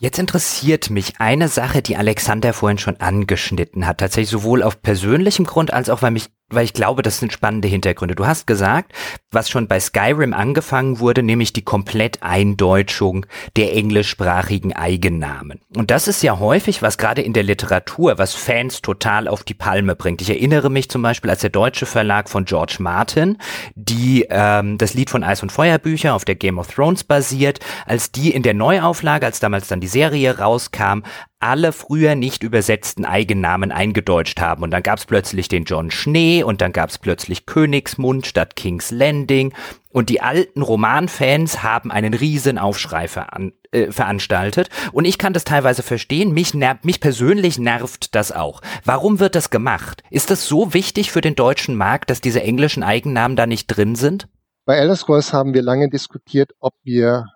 [0.02, 5.46] Jetzt interessiert mich eine Sache, die Alexander vorhin schon angeschnitten hat, tatsächlich sowohl auf persönlichem
[5.46, 8.14] Grund als auch, weil mich weil ich glaube, das sind spannende Hintergründe.
[8.14, 8.92] Du hast gesagt,
[9.30, 15.60] was schon bei Skyrim angefangen wurde, nämlich die Kompletteindeutschung der englischsprachigen Eigennamen.
[15.76, 19.54] Und das ist ja häufig, was gerade in der Literatur, was Fans total auf die
[19.54, 20.20] Palme bringt.
[20.20, 23.38] Ich erinnere mich zum Beispiel, als der deutsche Verlag von George Martin,
[23.74, 28.12] die ähm, das Lied von Eis und Feuerbücher auf der Game of Thrones basiert, als
[28.12, 31.02] die in der Neuauflage, als damals dann die Serie rauskam,
[31.42, 34.62] alle früher nicht übersetzten Eigennamen eingedeutscht haben.
[34.62, 38.56] Und dann gab es plötzlich den John Schnee und dann gab es plötzlich Königsmund statt
[38.56, 39.52] King's Landing.
[39.90, 44.68] Und die alten Romanfans haben einen riesen Aufschrei veran äh, veranstaltet.
[44.92, 46.32] Und ich kann das teilweise verstehen.
[46.32, 48.60] Mich, mich persönlich nervt das auch.
[48.84, 50.02] Warum wird das gemacht?
[50.10, 53.94] Ist das so wichtig für den deutschen Markt, dass diese englischen Eigennamen da nicht drin
[53.94, 54.28] sind?
[54.64, 57.26] Bei Elder Scrolls haben wir lange diskutiert, ob wir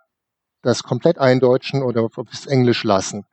[0.62, 3.24] das komplett eindeutschen oder ob wir es Englisch lassen.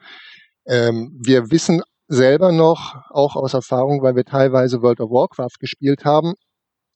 [0.66, 6.06] Ähm, wir wissen selber noch, auch aus Erfahrung, weil wir teilweise World of Warcraft gespielt
[6.06, 6.34] haben,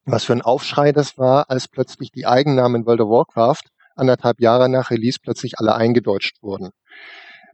[0.06, 3.64] was für ein Aufschrei das war, als plötzlich die Eigennamen World of Warcraft
[3.96, 6.70] anderthalb Jahre nach Release plötzlich alle eingedeutscht wurden.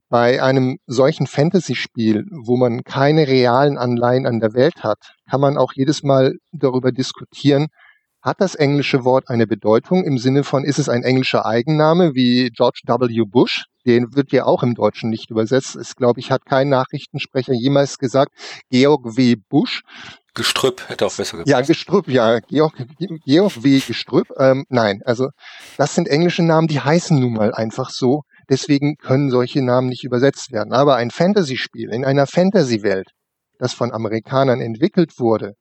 [0.10, 5.00] Bei einem solchen Fantasy-Spiel, wo man keine realen Anleihen an der Welt hat,
[5.30, 7.68] kann man auch jedes Mal darüber diskutieren,
[8.24, 12.50] hat das englische Wort eine Bedeutung im Sinne von, ist es ein englischer Eigenname wie
[12.52, 13.26] George W.
[13.26, 13.66] Bush?
[13.86, 15.76] Den wird ja auch im Deutschen nicht übersetzt.
[15.76, 18.32] Es, glaube ich, hat kein Nachrichtensprecher jemals gesagt,
[18.70, 19.36] Georg W.
[19.50, 19.82] Bush.
[20.34, 21.52] Gestrüpp hätte auch besser gepasst.
[21.52, 22.40] Ja, Gestrüpp, ja.
[22.40, 22.74] Georg,
[23.26, 23.80] Georg W.
[23.86, 24.30] Gestrüpp.
[24.40, 25.28] Ähm, nein, also
[25.78, 28.22] das sind englische Namen, die heißen nun mal einfach so.
[28.50, 30.72] Deswegen können solche Namen nicht übersetzt werden.
[30.72, 33.10] Aber ein Fantasy-Spiel in einer Fantasy-Welt,
[33.60, 35.56] das von Amerikanern entwickelt wurde,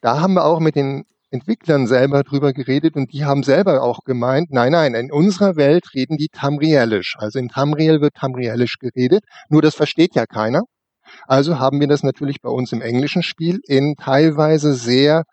[0.00, 4.00] da haben wir auch mit den Entwicklern selber drüber geredet und die haben selber auch
[4.04, 7.16] gemeint, nein, nein, in unserer Welt reden die Tamrielisch.
[7.18, 10.62] Also in Tamriel wird Tamrielisch geredet, nur das versteht ja keiner.
[11.26, 15.24] Also haben wir das natürlich bei uns im englischen Spiel in teilweise sehr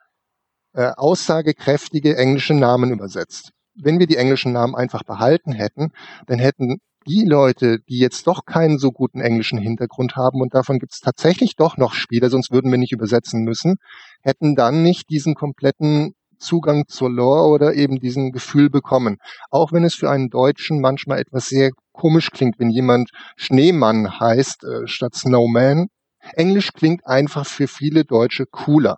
[0.74, 3.52] äh, aussagekräftige englische Namen übersetzt.
[3.76, 5.92] Wenn wir die englischen Namen einfach behalten hätten,
[6.28, 10.80] dann hätten die Leute, die jetzt doch keinen so guten englischen Hintergrund haben, und davon
[10.80, 13.78] gibt es tatsächlich doch noch Spieler, sonst würden wir nicht übersetzen müssen,
[14.22, 19.18] hätten dann nicht diesen kompletten Zugang zur Lore oder eben diesen Gefühl bekommen.
[19.50, 24.64] Auch wenn es für einen Deutschen manchmal etwas sehr komisch klingt, wenn jemand Schneemann heißt
[24.64, 25.88] äh, statt Snowman.
[26.34, 28.98] Englisch klingt einfach für viele Deutsche cooler.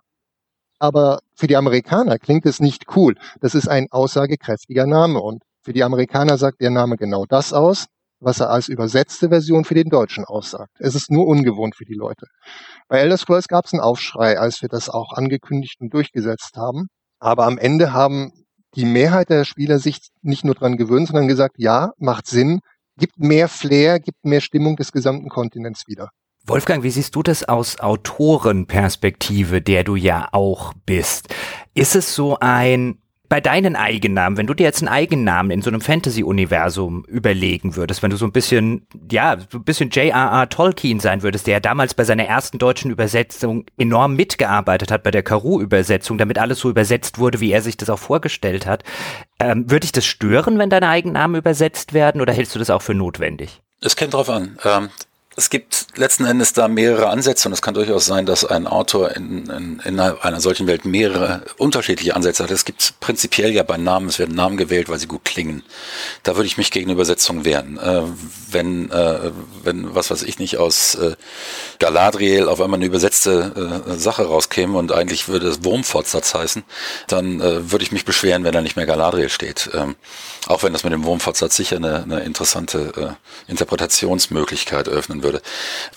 [0.78, 3.14] Aber für die Amerikaner klingt es nicht cool.
[3.40, 7.86] Das ist ein aussagekräftiger Name und für die Amerikaner sagt der Name genau das aus,
[8.20, 10.70] was er als übersetzte Version für den Deutschen aussagt.
[10.78, 12.26] Es ist nur ungewohnt für die Leute.
[12.88, 16.86] Bei Elder Scrolls gab es einen Aufschrei, als wir das auch angekündigt und durchgesetzt haben.
[17.18, 18.32] Aber am Ende haben
[18.76, 22.60] die Mehrheit der Spieler sich nicht nur dran gewöhnt, sondern gesagt, ja, macht Sinn,
[22.98, 26.10] gibt mehr Flair, gibt mehr Stimmung des gesamten Kontinents wieder.
[26.46, 31.34] Wolfgang, wie siehst du das aus Autorenperspektive, der du ja auch bist?
[31.72, 35.70] Ist es so ein bei deinen Eigennamen, wenn du dir jetzt einen Eigennamen in so
[35.70, 40.48] einem Fantasy-Universum überlegen würdest, wenn du so ein bisschen, ja, so ein bisschen J.R.R.
[40.50, 45.10] Tolkien sein würdest, der ja damals bei seiner ersten deutschen Übersetzung enorm mitgearbeitet hat, bei
[45.10, 48.84] der Karu-Übersetzung, damit alles so übersetzt wurde, wie er sich das auch vorgestellt hat,
[49.40, 52.82] ähm, würde dich das stören, wenn deine Eigennamen übersetzt werden, oder hältst du das auch
[52.82, 53.62] für notwendig?
[53.80, 54.58] Es kommt drauf an.
[54.64, 54.90] Ähm,
[55.36, 59.16] es gibt letzten Endes da mehrere Ansätze und es kann durchaus sein, dass ein Autor
[59.16, 62.50] in, in, in einer solchen Welt mehrere unterschiedliche Ansätze hat.
[62.52, 65.64] Es gibt prinzipiell ja bei Namen, es werden Namen gewählt, weil sie gut klingen.
[66.22, 67.78] Da würde ich mich gegen Übersetzung wehren.
[67.78, 68.02] Äh,
[68.50, 69.32] wenn, äh,
[69.64, 71.16] wenn, was weiß ich nicht, aus äh,
[71.80, 76.62] Galadriel auf einmal eine übersetzte äh, Sache rauskäme und eigentlich würde es Wurmfortsatz heißen,
[77.08, 79.70] dann äh, würde ich mich beschweren, wenn da nicht mehr Galadriel steht.
[79.74, 79.96] Ähm,
[80.46, 83.16] auch wenn das mit dem Wurmfortsatz sicher eine, eine interessante
[83.48, 85.42] äh, Interpretationsmöglichkeit öffnen würde.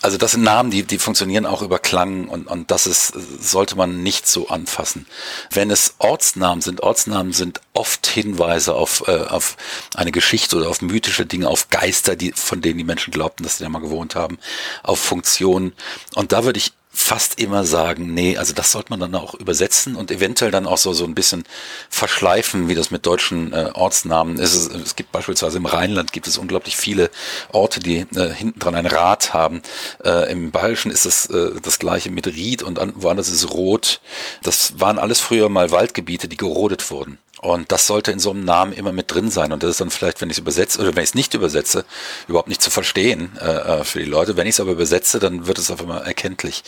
[0.02, 3.76] Also das sind Namen, die, die funktionieren auch über Klang und, und das ist, sollte
[3.76, 5.06] man nicht so anfassen.
[5.52, 9.56] Wenn es Ortsnamen sind, Ortsnamen sind oft Hinweise auf, äh, auf
[9.94, 13.58] eine Geschichte oder auf mythische Dinge, auf Geister, die, von denen die Menschen glaubten, dass
[13.58, 14.38] sie da mal gewohnt haben,
[14.82, 15.72] auf Funktionen.
[16.16, 19.94] Und da würde ich fast immer sagen, nee, also das sollte man dann auch übersetzen
[19.94, 21.44] und eventuell dann auch so, so ein bisschen
[21.88, 24.52] verschleifen, wie das mit deutschen äh, Ortsnamen ist.
[24.52, 27.10] Es, es gibt beispielsweise im Rheinland gibt es unglaublich viele
[27.52, 29.62] Orte, die äh, hinten dran ein Rad haben.
[30.04, 34.00] Äh, Im Bayerischen ist es äh, das gleiche mit Ried und an, woanders ist Rot.
[34.42, 37.18] Das waren alles früher mal Waldgebiete, die gerodet wurden.
[37.40, 39.52] Und das sollte in so einem Namen immer mit drin sein.
[39.52, 41.84] Und das ist dann vielleicht, wenn ich es übersetze oder wenn ich es nicht übersetze,
[42.26, 44.36] überhaupt nicht zu verstehen äh, äh, für die Leute.
[44.36, 46.64] Wenn ich es aber übersetze, dann wird es auf einmal erkenntlich.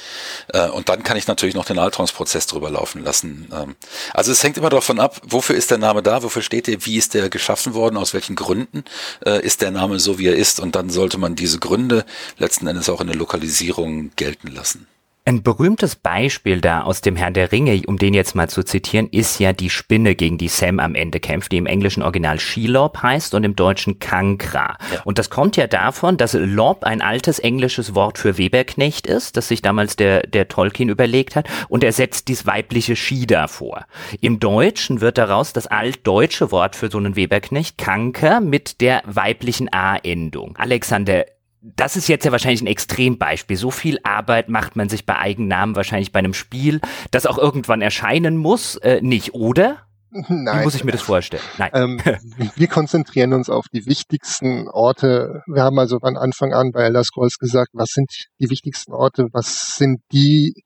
[0.48, 3.48] Äh, und dann kann ich natürlich noch den Alterungsprozess drüber laufen lassen.
[3.52, 3.76] Ähm,
[4.14, 6.96] also es hängt immer davon ab, wofür ist der Name da, wofür steht der, wie
[6.96, 8.84] ist der geschaffen worden, aus welchen Gründen
[9.24, 10.60] äh, ist der Name so, wie er ist.
[10.60, 12.04] Und dann sollte man diese Gründe
[12.38, 14.86] letzten Endes auch in der Lokalisierung gelten lassen.
[15.30, 19.06] Ein berühmtes Beispiel da aus dem Herrn der Ringe, um den jetzt mal zu zitieren,
[19.12, 23.00] ist ja die Spinne, gegen die Sam am Ende kämpft, die im englischen Original Shelob
[23.00, 24.76] heißt und im deutschen Kankra.
[24.92, 25.02] Ja.
[25.04, 29.46] Und das kommt ja davon, dass Lob ein altes englisches Wort für Weberknecht ist, das
[29.46, 33.86] sich damals der, der Tolkien überlegt hat, und er setzt dies weibliche Shida vor.
[34.20, 39.72] Im Deutschen wird daraus das altdeutsche Wort für so einen Weberknecht Kanker mit der weiblichen
[39.72, 40.56] A-Endung.
[40.56, 41.24] Alexander,
[41.62, 43.56] das ist jetzt ja wahrscheinlich ein Extrembeispiel.
[43.56, 47.82] So viel Arbeit macht man sich bei Eigennamen wahrscheinlich bei einem Spiel, das auch irgendwann
[47.82, 49.86] erscheinen muss, äh, nicht, oder?
[50.10, 50.60] Nein.
[50.60, 51.42] Wie muss ich mir das vorstellen?
[51.58, 51.70] Nein.
[51.74, 52.00] Ähm,
[52.56, 55.42] wir konzentrieren uns auf die wichtigsten Orte.
[55.46, 59.26] Wir haben also von Anfang an bei Elder Scrolls gesagt, was sind die wichtigsten Orte,
[59.32, 60.64] was sind die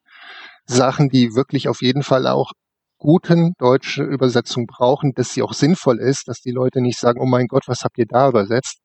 [0.66, 2.52] Sachen, die wirklich auf jeden Fall auch
[3.04, 7.26] guten deutsche Übersetzung brauchen, dass sie auch sinnvoll ist, dass die Leute nicht sagen, oh
[7.26, 8.78] mein Gott, was habt ihr da übersetzt?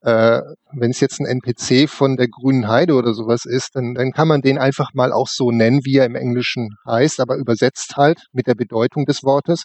[0.00, 0.40] Äh,
[0.72, 4.26] Wenn es jetzt ein NPC von der grünen Heide oder sowas ist, dann, dann kann
[4.26, 8.28] man den einfach mal auch so nennen, wie er im Englischen heißt, aber übersetzt halt
[8.32, 9.64] mit der Bedeutung des Wortes.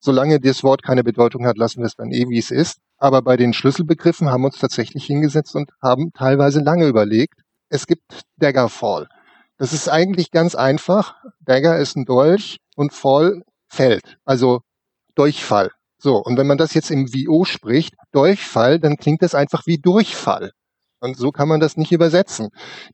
[0.00, 2.78] Solange das Wort keine Bedeutung hat, lassen wir es dann eh, wie es ist.
[2.98, 7.38] Aber bei den Schlüsselbegriffen haben wir uns tatsächlich hingesetzt und haben teilweise lange überlegt.
[7.68, 8.02] Es gibt
[8.36, 9.06] Daggerfall.
[9.58, 11.14] Das ist eigentlich ganz einfach.
[11.40, 14.60] Dagger ist ein Dolch und Fall fällt, also
[15.14, 15.70] Durchfall.
[15.98, 19.78] So, und wenn man das jetzt im VO spricht, Durchfall, dann klingt das einfach wie
[19.78, 20.50] Durchfall.
[21.00, 22.48] Und so kann man das nicht übersetzen.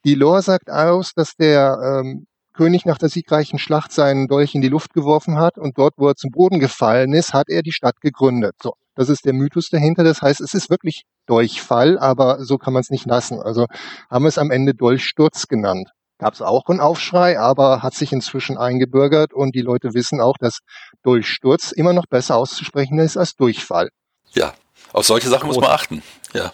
[0.04, 4.60] Die Lore sagt aus, dass der ähm, König nach der siegreichen Schlacht seinen Dolch in
[4.60, 7.72] die Luft geworfen hat und dort, wo er zum Boden gefallen ist, hat er die
[7.72, 8.54] Stadt gegründet.
[8.62, 10.04] So, das ist der Mythos dahinter.
[10.04, 13.40] Das heißt, es ist wirklich Durchfall, aber so kann man es nicht lassen.
[13.40, 13.66] Also
[14.10, 15.90] haben wir es am Ende Dolchsturz genannt
[16.20, 20.36] gab es auch einen Aufschrei, aber hat sich inzwischen eingebürgert und die Leute wissen auch,
[20.38, 20.58] dass
[21.02, 23.88] Durchsturz immer noch besser auszusprechen ist als Durchfall.
[24.32, 24.52] Ja,
[24.92, 26.02] auf solche Sachen Groß muss man achten.
[26.34, 26.52] Ja.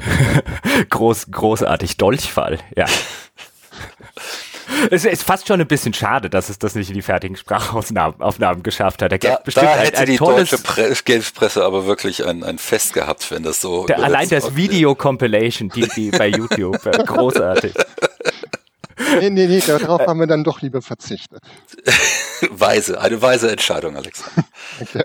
[0.90, 1.96] Groß, großartig.
[1.96, 2.86] Dolchfall, ja.
[4.90, 8.62] Es ist fast schon ein bisschen schade, dass es das nicht in die fertigen Sprachaufnahmen
[8.62, 9.12] geschafft hat.
[9.12, 12.58] Da, da, bestimmt da hätte ein, ein die deutsche Pre Geldpresse aber wirklich ein, ein
[12.58, 13.86] Fest gehabt, wenn das so.
[13.86, 17.74] Der, allein das Video-Compilation, die, die bei YouTube, äh, großartig.
[19.20, 21.40] Nee, nee, nee, darauf haben wir dann doch lieber verzichtet.
[22.50, 24.24] weise, eine weise Entscheidung, Alex.
[24.80, 25.02] Okay.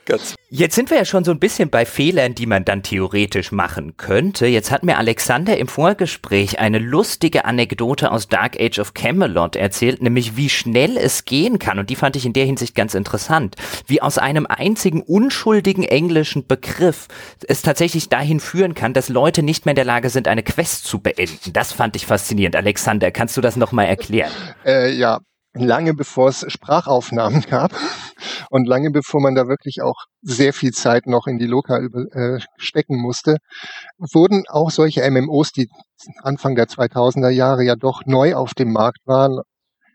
[0.49, 3.97] Jetzt sind wir ja schon so ein bisschen bei Fehlern, die man dann theoretisch machen
[3.97, 4.47] könnte.
[4.47, 10.01] Jetzt hat mir Alexander im Vorgespräch eine lustige Anekdote aus Dark Age of Camelot erzählt,
[10.01, 11.79] nämlich wie schnell es gehen kann.
[11.79, 13.55] Und die fand ich in der Hinsicht ganz interessant.
[13.87, 17.07] Wie aus einem einzigen unschuldigen englischen Begriff
[17.47, 20.85] es tatsächlich dahin führen kann, dass Leute nicht mehr in der Lage sind, eine Quest
[20.85, 21.51] zu beenden.
[21.51, 22.55] Das fand ich faszinierend.
[22.55, 24.31] Alexander, kannst du das noch mal erklären?
[24.65, 25.19] Äh, ja,
[25.53, 27.71] lange bevor es Sprachaufnahmen gab
[28.49, 32.03] und lange bevor man da wirklich auch sehr viel Zeit noch in die Loka über,
[32.13, 33.37] äh, stecken musste,
[33.97, 35.69] wurden auch solche MMOs, die
[36.21, 39.41] Anfang der 2000er Jahre ja doch neu auf dem Markt waren,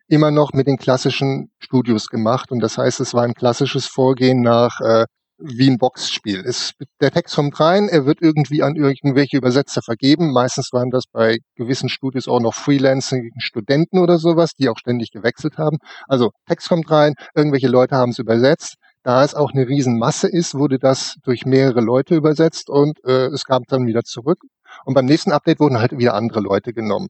[0.08, 2.50] immer noch mit den klassischen Studios gemacht.
[2.50, 5.06] Und das heißt, es war ein klassisches Vorgehen nach äh,
[5.42, 6.42] wie ein Boxspiel.
[6.46, 10.32] Es, der Text kommt rein, er wird irgendwie an irgendwelche Übersetzer vergeben.
[10.32, 15.10] Meistens waren das bei gewissen Studios auch noch Freelancing Studenten oder sowas, die auch ständig
[15.10, 15.78] gewechselt haben.
[16.06, 18.76] Also Text kommt rein, irgendwelche Leute haben es übersetzt.
[19.02, 23.44] Da es auch eine Riesenmasse ist, wurde das durch mehrere Leute übersetzt und äh, es
[23.44, 24.38] kam dann wieder zurück.
[24.84, 27.08] Und beim nächsten Update wurden halt wieder andere Leute genommen.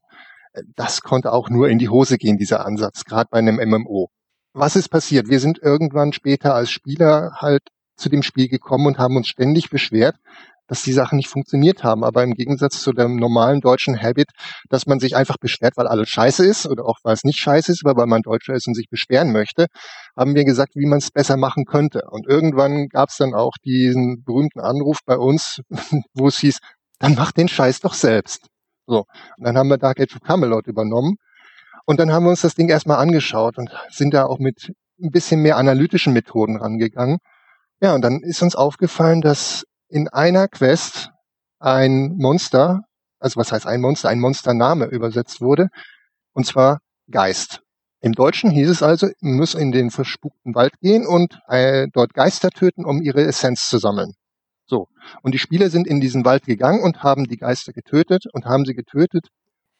[0.75, 4.09] Das konnte auch nur in die Hose gehen, dieser Ansatz, gerade bei einem MMO.
[4.53, 5.29] Was ist passiert?
[5.29, 7.63] Wir sind irgendwann später als Spieler halt
[8.03, 10.17] zu dem Spiel gekommen und haben uns ständig beschwert,
[10.67, 12.03] dass die Sachen nicht funktioniert haben.
[12.03, 14.29] Aber im Gegensatz zu dem normalen deutschen Habit,
[14.69, 17.71] dass man sich einfach beschwert, weil alles scheiße ist oder auch weil es nicht scheiße
[17.71, 19.67] ist, aber weil man Deutscher ist und sich beschweren möchte,
[20.15, 22.01] haben wir gesagt, wie man es besser machen könnte.
[22.09, 25.61] Und irgendwann gab es dann auch diesen berühmten Anruf bei uns,
[26.13, 26.59] wo es hieß,
[26.99, 28.47] dann mach den Scheiß doch selbst.
[28.85, 29.05] So.
[29.37, 31.15] Und dann haben wir Dark Age of Camelot übernommen.
[31.85, 35.11] Und dann haben wir uns das Ding erstmal angeschaut und sind da auch mit ein
[35.11, 37.17] bisschen mehr analytischen Methoden rangegangen.
[37.83, 41.11] Ja, und dann ist uns aufgefallen, dass in einer Quest
[41.59, 42.83] ein Monster,
[43.19, 45.67] also was heißt ein Monster, ein Monstername übersetzt wurde,
[46.31, 46.79] und zwar
[47.11, 47.59] Geist.
[47.99, 52.13] Im Deutschen hieß es also, man muss in den verspukten Wald gehen und äh, dort
[52.13, 54.13] Geister töten, um ihre Essenz zu sammeln.
[54.65, 54.87] So.
[55.21, 58.63] Und die Spieler sind in diesen Wald gegangen und haben die Geister getötet und haben
[58.63, 59.27] sie getötet.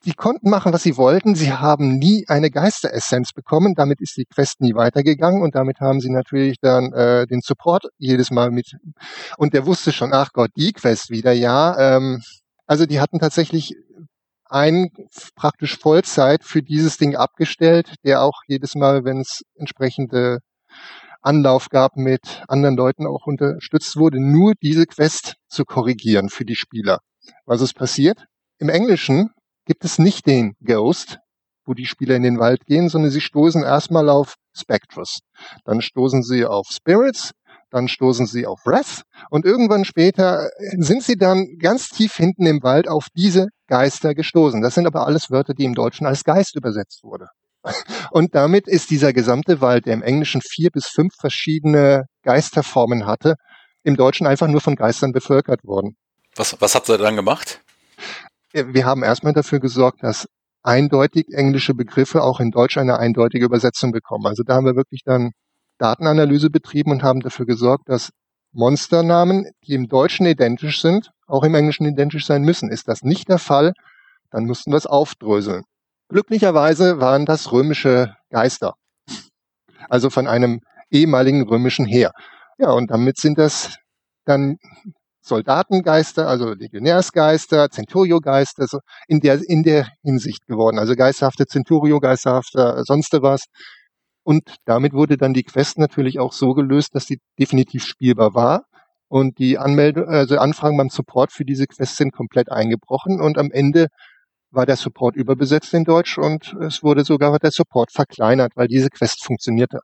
[0.05, 1.33] Sie konnten machen, was sie wollten.
[1.33, 3.73] Sie haben nie eine Geisteressenz bekommen.
[3.73, 7.85] Damit ist die Quest nie weitergegangen und damit haben sie natürlich dann äh, den Support
[7.97, 8.75] jedes Mal mit.
[9.37, 11.95] Und der wusste schon, ach Gott, die Quest wieder, ja.
[11.95, 12.21] Ähm,
[12.67, 13.75] also die hatten tatsächlich
[14.45, 14.89] einen
[15.35, 20.39] praktisch Vollzeit für dieses Ding abgestellt, der auch jedes Mal, wenn es entsprechende
[21.21, 26.57] Anlauf gab, mit anderen Leuten auch unterstützt wurde, nur diese Quest zu korrigieren für die
[26.57, 26.99] Spieler.
[27.45, 28.25] Was ist passiert?
[28.59, 29.29] Im Englischen
[29.65, 31.19] gibt es nicht den Ghost,
[31.65, 35.19] wo die Spieler in den Wald gehen, sondern sie stoßen erstmal auf Spectrus.
[35.65, 37.31] Dann stoßen sie auf Spirits,
[37.69, 42.61] dann stoßen sie auf Breath und irgendwann später sind sie dann ganz tief hinten im
[42.61, 44.61] Wald auf diese Geister gestoßen.
[44.61, 47.27] Das sind aber alles Wörter, die im Deutschen als Geist übersetzt wurde.
[48.11, 53.35] Und damit ist dieser gesamte Wald, der im Englischen vier bis fünf verschiedene Geisterformen hatte,
[53.83, 55.95] im Deutschen einfach nur von Geistern bevölkert worden.
[56.35, 57.61] Was, was habt ihr dann gemacht?
[58.53, 60.27] Wir haben erstmal dafür gesorgt, dass
[60.61, 64.27] eindeutig englische Begriffe auch in Deutsch eine eindeutige Übersetzung bekommen.
[64.27, 65.31] Also da haben wir wirklich dann
[65.79, 68.11] Datenanalyse betrieben und haben dafür gesorgt, dass
[68.53, 72.69] Monsternamen, die im Deutschen identisch sind, auch im Englischen identisch sein müssen.
[72.69, 73.73] Ist das nicht der Fall,
[74.29, 75.63] dann mussten wir es aufdröseln.
[76.09, 78.75] Glücklicherweise waren das römische Geister.
[79.89, 80.61] Also von einem
[80.91, 82.11] ehemaligen römischen Heer.
[82.59, 83.77] Ja, und damit sind das
[84.25, 84.57] dann
[85.23, 90.79] Soldatengeister, also Legionärsgeister, Centurio-Geister, so in der, in der Hinsicht geworden.
[90.79, 93.45] Also geisterhafte Centurio, geisterhafte sonst was.
[94.23, 98.65] Und damit wurde dann die Quest natürlich auch so gelöst, dass sie definitiv spielbar war.
[99.07, 103.51] Und die Anmeldung, also Anfragen beim Support für diese Quest sind komplett eingebrochen und am
[103.51, 103.87] Ende
[104.49, 108.89] war der Support überbesetzt in Deutsch und es wurde sogar der Support verkleinert, weil diese
[108.89, 109.79] Quest funktionierte.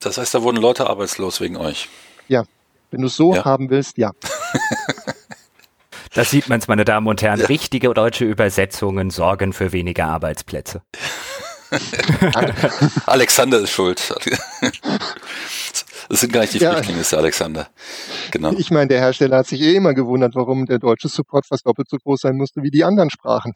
[0.00, 1.88] Das heißt, da wurden Leute arbeitslos wegen euch.
[2.28, 2.44] Ja,
[2.90, 3.44] wenn du es so ja.
[3.44, 4.12] haben willst, ja.
[6.14, 7.40] Das sieht man es, meine Damen und Herren.
[7.40, 7.46] Ja.
[7.46, 10.82] Richtige deutsche Übersetzungen sorgen für weniger Arbeitsplätze.
[13.06, 14.14] Alexander ist schuld.
[16.10, 16.72] Das sind gar nicht die ja.
[16.72, 17.68] Flüchtlinge, ist der Alexander.
[18.30, 18.52] Genau.
[18.52, 21.88] Ich meine, der Hersteller hat sich eh immer gewundert, warum der deutsche Support fast doppelt
[21.88, 23.52] so groß sein musste wie die anderen Sprachen.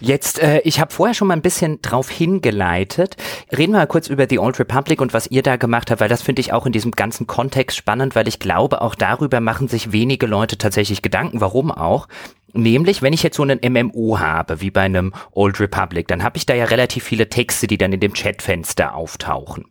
[0.00, 3.16] Jetzt, äh, ich habe vorher schon mal ein bisschen drauf hingeleitet.
[3.50, 6.08] Reden wir mal kurz über die Old Republic und was ihr da gemacht habt, weil
[6.08, 9.68] das finde ich auch in diesem ganzen Kontext spannend, weil ich glaube, auch darüber machen
[9.68, 11.40] sich wenige Leute tatsächlich Gedanken.
[11.40, 12.08] Warum auch?
[12.52, 16.36] Nämlich, wenn ich jetzt so einen MMO habe, wie bei einem Old Republic, dann habe
[16.36, 19.64] ich da ja relativ viele Texte, die dann in dem Chatfenster auftauchen.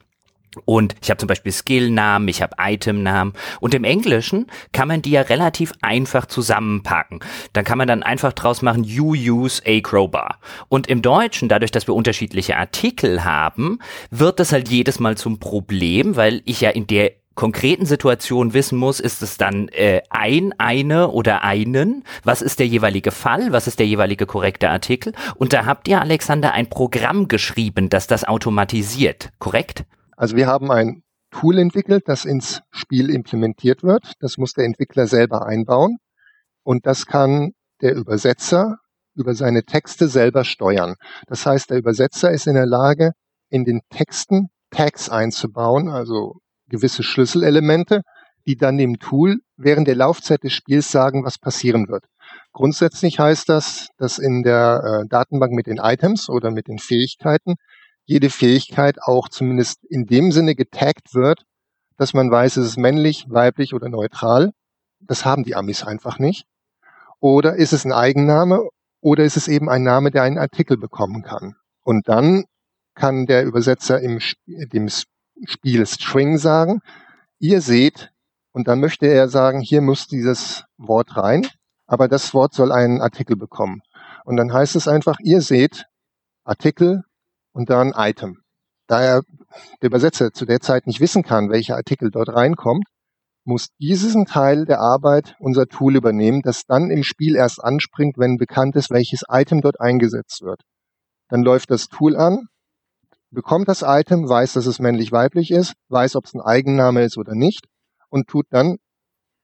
[0.66, 3.34] Und ich habe zum Beispiel Skillnamen, ich habe Itemnamen.
[3.62, 7.20] Und im Englischen kann man die ja relativ einfach zusammenpacken.
[7.54, 10.40] Dann kann man dann einfach draus machen, you use a crowbar.
[10.68, 15.40] Und im Deutschen, dadurch, dass wir unterschiedliche Artikel haben, wird das halt jedes Mal zum
[15.40, 20.54] Problem, weil ich ja in der konkreten Situation wissen muss, ist es dann äh, ein,
[20.58, 22.04] eine oder einen?
[22.24, 23.54] Was ist der jeweilige Fall?
[23.54, 25.14] Was ist der jeweilige korrekte Artikel?
[25.36, 29.86] Und da habt ihr, Alexander, ein Programm geschrieben, das das automatisiert, korrekt?
[30.22, 34.14] Also wir haben ein Tool entwickelt, das ins Spiel implementiert wird.
[34.20, 35.98] Das muss der Entwickler selber einbauen.
[36.62, 38.78] Und das kann der Übersetzer
[39.16, 40.94] über seine Texte selber steuern.
[41.26, 43.14] Das heißt, der Übersetzer ist in der Lage,
[43.50, 46.36] in den Texten Tags einzubauen, also
[46.70, 48.04] gewisse Schlüsselelemente,
[48.46, 52.06] die dann dem Tool während der Laufzeit des Spiels sagen, was passieren wird.
[52.52, 57.56] Grundsätzlich heißt das, dass in der äh, Datenbank mit den Items oder mit den Fähigkeiten
[58.06, 61.46] jede Fähigkeit auch zumindest in dem Sinne getaggt wird,
[61.98, 64.52] dass man weiß, ist es männlich, weiblich oder neutral.
[65.00, 66.46] Das haben die Amis einfach nicht.
[67.20, 68.68] Oder ist es ein Eigenname
[69.02, 71.56] oder ist es eben ein Name, der einen Artikel bekommen kann.
[71.84, 72.46] Und dann
[72.96, 74.90] kann der Übersetzer im dem
[75.46, 76.82] Spiel String sagen,
[77.40, 78.12] ihr seht,
[78.52, 81.48] und dann möchte er sagen, hier muss dieses Wort rein,
[81.88, 83.82] aber das Wort soll einen Artikel bekommen.
[84.26, 85.86] Und dann heißt es einfach, ihr seht
[86.44, 87.04] Artikel
[87.54, 88.38] und dann Item.
[88.88, 89.22] Da er
[89.82, 92.86] der Übersetzer zu der Zeit nicht wissen kann, welcher Artikel dort reinkommt,
[93.44, 98.38] muss diesen Teil der Arbeit unser Tool übernehmen, das dann im Spiel erst anspringt, wenn
[98.38, 100.62] bekannt ist, welches Item dort eingesetzt wird.
[101.30, 102.48] Dann läuft das Tool an,
[103.32, 107.34] bekommt das Item, weiß, dass es männlich-weiblich ist, weiß, ob es ein Eigenname ist oder
[107.34, 107.66] nicht
[108.10, 108.78] und tut dann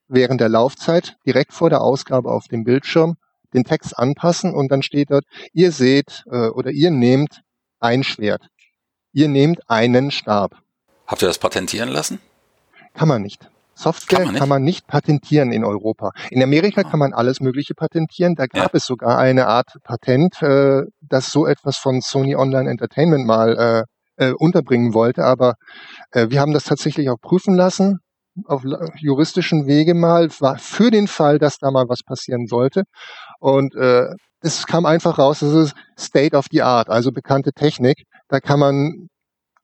[0.08, 3.16] während der Laufzeit direkt vor der Ausgabe auf dem Bildschirm
[3.54, 7.42] den Text anpassen und dann steht dort, ihr seht äh, oder ihr nehmt
[7.80, 8.48] ein Schwert.
[9.14, 10.56] Ihr nehmt einen Stab.
[11.06, 12.20] Habt ihr das patentieren lassen?
[12.94, 13.50] Kann man nicht.
[13.74, 16.12] Software kann man nicht, kann man nicht patentieren in Europa.
[16.32, 18.34] In Amerika kann man alles Mögliche patentieren.
[18.36, 18.78] Da gab ja.
[18.78, 23.86] es sogar eine Art Patent, äh, das so etwas von Sony Online Entertainment mal
[24.18, 25.24] äh, äh, unterbringen wollte.
[25.24, 25.54] Aber
[26.12, 28.00] äh, wir haben das tatsächlich auch prüfen lassen
[28.46, 28.64] auf
[28.98, 32.84] juristischen Wege mal, war für den Fall, dass da mal was passieren sollte.
[33.40, 34.08] Und äh,
[34.42, 38.04] es kam einfach raus, das ist State of the Art, also bekannte Technik.
[38.28, 39.08] Da kann man,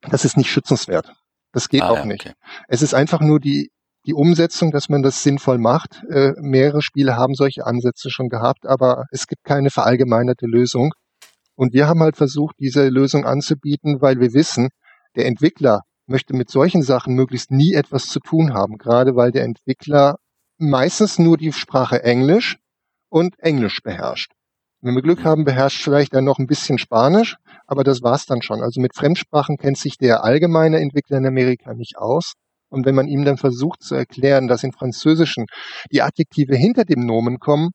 [0.01, 1.13] das ist nicht schützenswert.
[1.51, 2.26] Das geht ah, auch ja, nicht.
[2.26, 2.36] Okay.
[2.67, 3.69] Es ist einfach nur die
[4.05, 6.03] die Umsetzung, dass man das sinnvoll macht.
[6.09, 10.93] Äh, mehrere Spiele haben solche Ansätze schon gehabt, aber es gibt keine verallgemeinerte Lösung.
[11.55, 14.69] Und wir haben halt versucht, diese Lösung anzubieten, weil wir wissen,
[15.15, 19.43] der Entwickler möchte mit solchen Sachen möglichst nie etwas zu tun haben, gerade weil der
[19.43, 20.17] Entwickler
[20.57, 22.57] meistens nur die Sprache Englisch
[23.09, 24.32] und Englisch beherrscht.
[24.86, 28.42] Wenn wir Glück haben, beherrscht vielleicht dann noch ein bisschen Spanisch, aber das war's dann
[28.42, 28.62] schon.
[28.62, 32.34] Also mit Fremdsprachen kennt sich der allgemeine Entwickler in Amerika nicht aus.
[32.68, 35.46] Und wenn man ihm dann versucht zu erklären, dass im Französischen
[35.90, 37.70] die Adjektive hinter dem Nomen kommen,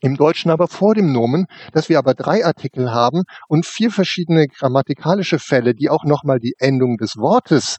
[0.00, 4.46] im Deutschen aber vor dem Nomen, dass wir aber drei Artikel haben und vier verschiedene
[4.46, 7.76] grammatikalische Fälle, die auch nochmal die Endung des Wortes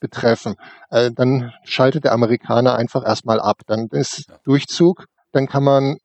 [0.00, 0.56] betreffen,
[0.90, 3.60] äh, dann schaltet der Amerikaner einfach erstmal ab.
[3.68, 5.98] Dann ist Durchzug, dann kann man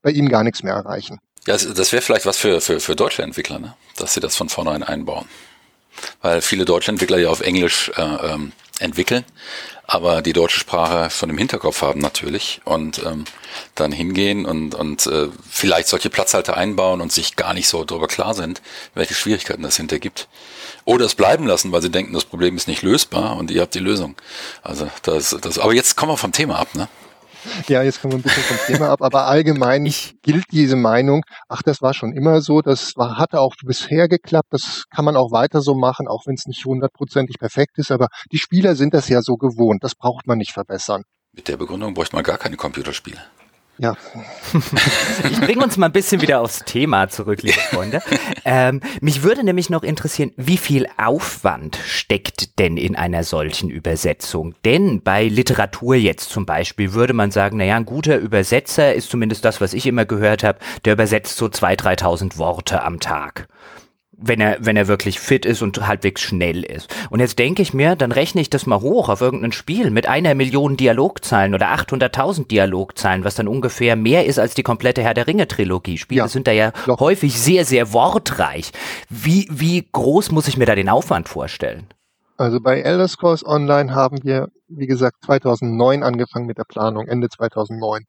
[0.00, 1.18] bei ihm gar nichts mehr erreichen.
[1.46, 3.74] Ja, das wäre vielleicht was für, für, für deutsche Entwickler, ne?
[3.96, 5.26] dass sie das von vornherein einbauen.
[6.22, 9.24] Weil viele deutsche Entwickler ja auf Englisch äh, ähm, entwickeln,
[9.86, 13.24] aber die deutsche Sprache von dem Hinterkopf haben natürlich und ähm,
[13.74, 18.06] dann hingehen und, und äh, vielleicht solche Platzhalter einbauen und sich gar nicht so darüber
[18.06, 18.62] klar sind,
[18.94, 20.28] welche Schwierigkeiten das hinter gibt.
[20.84, 23.74] Oder es bleiben lassen, weil sie denken, das Problem ist nicht lösbar und ihr habt
[23.74, 24.14] die Lösung.
[24.62, 26.88] Also das, das aber jetzt kommen wir vom Thema ab, ne?
[27.68, 31.22] Ja, jetzt kommen wir ein bisschen vom Thema ab, aber allgemein ich, gilt diese Meinung,
[31.48, 35.16] ach, das war schon immer so, das war, hatte auch bisher geklappt, das kann man
[35.16, 38.94] auch weiter so machen, auch wenn es nicht hundertprozentig perfekt ist, aber die Spieler sind
[38.94, 41.02] das ja so gewohnt, das braucht man nicht verbessern.
[41.32, 43.20] Mit der Begründung bräuchte man gar keine Computerspiele.
[43.80, 43.96] Ja.
[45.30, 48.02] ich bringe uns mal ein bisschen wieder aufs Thema zurück, liebe Freunde.
[48.44, 54.54] Ähm, mich würde nämlich noch interessieren, wie viel Aufwand steckt denn in einer solchen Übersetzung?
[54.66, 59.46] Denn bei Literatur jetzt zum Beispiel würde man sagen, naja, ein guter Übersetzer ist zumindest
[59.46, 63.48] das, was ich immer gehört habe, der übersetzt so 2.000, 3.000 Worte am Tag
[64.20, 66.94] wenn er, wenn er wirklich fit ist und halbwegs schnell ist.
[67.10, 70.06] Und jetzt denke ich mir, dann rechne ich das mal hoch auf irgendein Spiel mit
[70.06, 75.14] einer Million Dialogzahlen oder 800.000 Dialogzahlen, was dann ungefähr mehr ist als die komplette Herr
[75.14, 75.98] der Ringe Trilogie.
[75.98, 77.00] Spiele ja, sind da ja doch.
[77.00, 78.72] häufig sehr, sehr wortreich.
[79.08, 81.86] Wie, wie groß muss ich mir da den Aufwand vorstellen?
[82.40, 87.28] Also bei Elder Scrolls Online haben wir, wie gesagt, 2009 angefangen mit der Planung, Ende
[87.28, 88.04] 2009.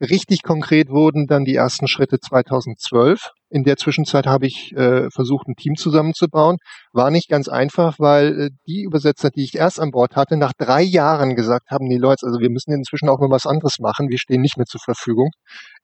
[0.00, 3.30] Richtig konkret wurden dann die ersten Schritte 2012.
[3.48, 6.56] In der Zwischenzeit habe ich äh, versucht, ein Team zusammenzubauen.
[6.92, 10.52] War nicht ganz einfach, weil äh, die Übersetzer, die ich erst an Bord hatte, nach
[10.58, 14.08] drei Jahren gesagt haben, nee Leute, also wir müssen inzwischen auch mal was anderes machen,
[14.08, 15.30] wir stehen nicht mehr zur Verfügung.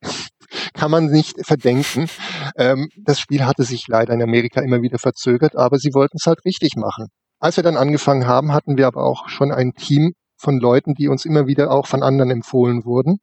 [0.75, 2.09] Kann man nicht verdenken.
[2.57, 6.27] Ähm, das Spiel hatte sich leider in Amerika immer wieder verzögert, aber sie wollten es
[6.27, 7.09] halt richtig machen.
[7.39, 11.09] Als wir dann angefangen haben, hatten wir aber auch schon ein Team von Leuten, die
[11.09, 13.19] uns immer wieder auch von anderen empfohlen wurden,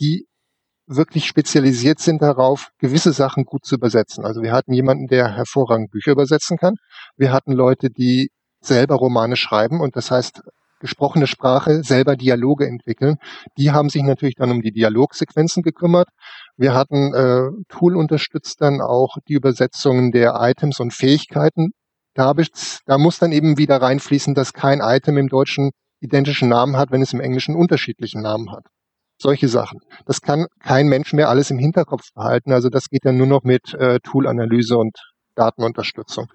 [0.00, 0.26] die
[0.86, 4.24] wirklich spezialisiert sind darauf, gewisse Sachen gut zu übersetzen.
[4.24, 6.74] Also wir hatten jemanden, der hervorragend Bücher übersetzen kann.
[7.16, 8.30] Wir hatten Leute, die
[8.60, 10.42] selber Romane schreiben und das heißt
[10.80, 13.16] gesprochene Sprache selber Dialoge entwickeln.
[13.56, 16.08] Die haben sich natürlich dann um die Dialogsequenzen gekümmert.
[16.56, 21.72] Wir hatten äh, Tool unterstützt dann auch die Übersetzungen der Items und Fähigkeiten
[22.14, 22.32] da,
[22.86, 25.70] da muss dann eben wieder reinfließen, dass kein Item im Deutschen
[26.00, 28.64] identischen Namen hat, wenn es im Englischen unterschiedlichen Namen hat.
[29.24, 29.80] Solche Sachen.
[30.04, 32.52] Das kann kein Mensch mehr alles im Hinterkopf behalten.
[32.52, 34.98] Also das geht dann nur noch mit äh, Tool-Analyse und
[35.34, 36.26] Datenunterstützung.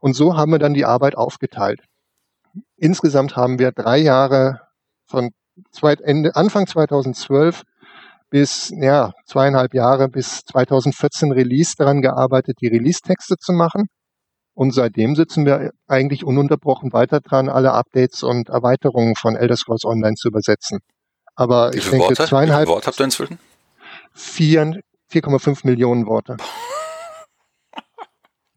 [0.00, 1.80] Und so haben wir dann die Arbeit aufgeteilt.
[2.78, 4.62] Insgesamt haben wir drei Jahre
[5.06, 5.28] von
[5.72, 7.64] zweit, Ende, Anfang 2012
[8.30, 13.88] bis ja, zweieinhalb Jahre bis 2014 Release daran gearbeitet, die Release-Texte zu machen.
[14.54, 19.84] Und seitdem sitzen wir eigentlich ununterbrochen weiter dran, alle Updates und Erweiterungen von Elder Scrolls
[19.84, 20.78] Online zu übersetzen.
[21.42, 22.24] Aber ich denke, Worte?
[22.24, 22.68] zweieinhalb.
[22.68, 23.38] Wie Worte habt ihr inzwischen?
[25.12, 26.36] 4,5 Millionen Worte.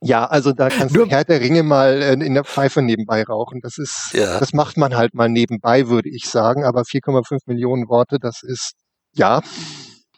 [0.02, 3.60] Ja, also da kannst du Herr der Ringe mal in der Pfeife nebenbei rauchen.
[3.62, 4.40] Das ist, ja.
[4.40, 6.64] das macht man halt mal nebenbei, würde ich sagen.
[6.64, 8.74] Aber 4,5 Millionen Worte, das ist,
[9.16, 9.42] ja,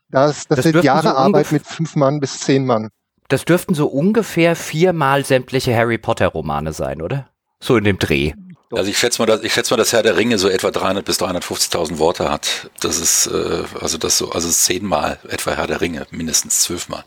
[0.10, 2.90] das, das, das sind Jahre so Arbeit mit fünf Mann bis zehn Mann.
[3.30, 7.30] Das dürften so ungefähr viermal sämtliche Harry Potter Romane sein, oder?
[7.62, 8.34] So in dem Dreh.
[8.72, 11.06] Also ich schätze mal, dass, ich schätze mal, dass Herr der Ringe so etwa 300
[11.06, 12.70] bis 350.000 Worte hat.
[12.82, 17.06] Das ist, äh, also das so, also zehnmal etwa Herr der Ringe, mindestens zwölfmal.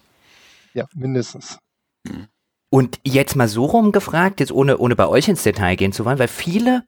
[0.73, 1.59] Ja, mindestens.
[2.09, 2.29] Hm.
[2.71, 6.19] Und jetzt mal so rumgefragt, jetzt ohne, ohne bei euch ins Detail gehen zu wollen,
[6.19, 6.85] weil viele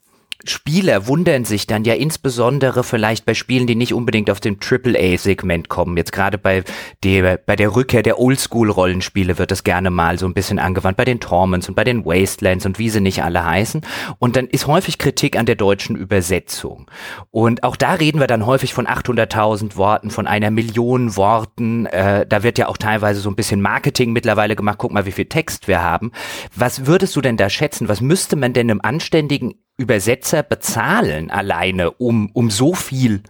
[0.47, 5.69] Spieler wundern sich dann ja insbesondere vielleicht bei Spielen, die nicht unbedingt auf dem AAA-Segment
[5.69, 5.97] kommen.
[5.97, 6.65] Jetzt gerade bei
[7.03, 11.05] der, bei der Rückkehr der Oldschool-Rollenspiele wird das gerne mal so ein bisschen angewandt, bei
[11.05, 13.83] den Torments und bei den Wastelands und wie sie nicht alle heißen.
[14.19, 16.91] Und dann ist häufig Kritik an der deutschen Übersetzung.
[17.31, 21.87] Und auch da reden wir dann häufig von 800.000 Worten, von einer Million Worten.
[21.87, 24.79] Äh, da wird ja auch teilweise so ein bisschen Marketing mittlerweile gemacht.
[24.79, 26.13] Guck mal, wie viel Text wir haben.
[26.55, 27.89] Was würdest du denn da schätzen?
[27.89, 33.23] Was müsste man denn im anständigen Übersetzer bezahlen alleine, um, um so viel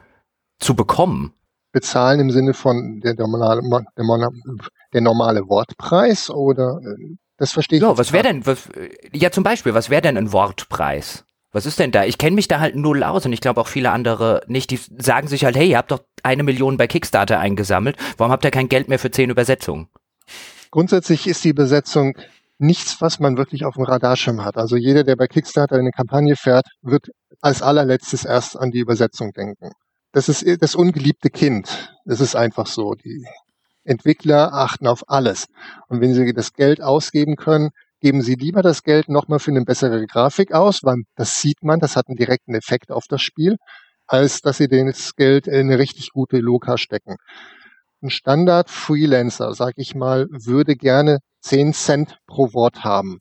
[0.59, 1.33] zu bekommen?
[1.73, 3.63] Bezahlen im Sinne von der normale,
[3.97, 4.31] der,
[4.93, 7.83] der normale Wortpreis oder äh, das verstehe ich.
[7.83, 8.69] Ja, was wäre denn, was,
[9.13, 11.25] ja zum Beispiel, was wäre denn ein Wortpreis?
[11.51, 12.05] Was ist denn da?
[12.05, 14.71] Ich kenne mich da halt null aus und ich glaube auch viele andere nicht.
[14.71, 17.97] Die sagen sich halt, hey, ihr habt doch eine Million bei Kickstarter eingesammelt.
[18.17, 19.89] Warum habt ihr kein Geld mehr für zehn Übersetzungen?
[20.71, 22.17] Grundsätzlich ist die Übersetzung
[22.63, 24.57] nichts, was man wirklich auf dem Radarschirm hat.
[24.57, 27.09] Also jeder, der bei Kickstarter eine Kampagne fährt, wird
[27.41, 29.71] als allerletztes erst an die Übersetzung denken.
[30.13, 31.95] Das ist das ungeliebte Kind.
[32.05, 32.95] Das ist einfach so.
[32.95, 33.25] Die
[33.85, 35.47] Entwickler achten auf alles.
[35.89, 39.65] Und wenn sie das Geld ausgeben können, geben sie lieber das Geld nochmal für eine
[39.65, 43.57] bessere Grafik aus, weil das sieht man, das hat einen direkten Effekt auf das Spiel,
[44.07, 47.17] als dass sie das Geld in eine richtig gute Loka stecken.
[48.03, 53.21] Ein Standard-Freelancer, sag ich mal, würde gerne 10 Cent pro Wort haben.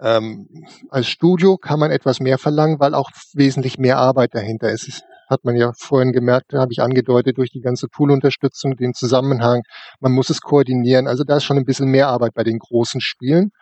[0.00, 0.48] Ähm,
[0.88, 4.88] als Studio kann man etwas mehr verlangen, weil auch wesentlich mehr Arbeit dahinter ist.
[4.88, 9.62] Das hat man ja vorhin gemerkt, habe ich angedeutet, durch die ganze Poolunterstützung, den Zusammenhang.
[10.00, 11.06] Man muss es koordinieren.
[11.06, 13.52] Also da ist schon ein bisschen mehr Arbeit bei den großen Spielen.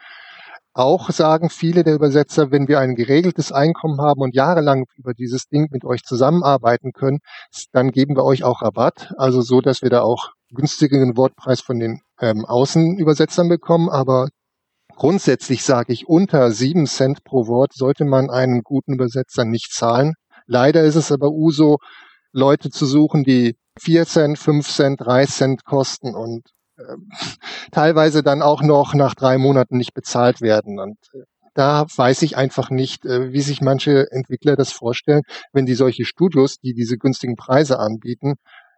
[0.79, 5.49] Auch sagen viele der Übersetzer, wenn wir ein geregeltes Einkommen haben und jahrelang über dieses
[5.49, 7.19] Ding mit euch zusammenarbeiten können,
[7.73, 9.13] dann geben wir euch auch Rabatt.
[9.17, 13.89] Also so, dass wir da auch günstigeren Wortpreis von den ähm, Außenübersetzern bekommen.
[13.89, 14.29] Aber
[14.95, 20.15] grundsätzlich sage ich, unter sieben Cent pro Wort sollte man einen guten Übersetzer nicht zahlen.
[20.47, 21.79] Leider ist es aber Uso,
[22.31, 26.43] Leute zu suchen, die vier Cent, fünf Cent, drei Cent kosten und
[27.73, 30.79] teilweise dann auch noch nach drei Monaten nicht bezahlt werden.
[30.79, 31.25] Und äh,
[31.55, 35.23] da weiß ich einfach nicht, äh, wie sich manche Entwickler das vorstellen,
[35.53, 38.35] wenn die solche Studios, die diese günstigen Preise anbieten,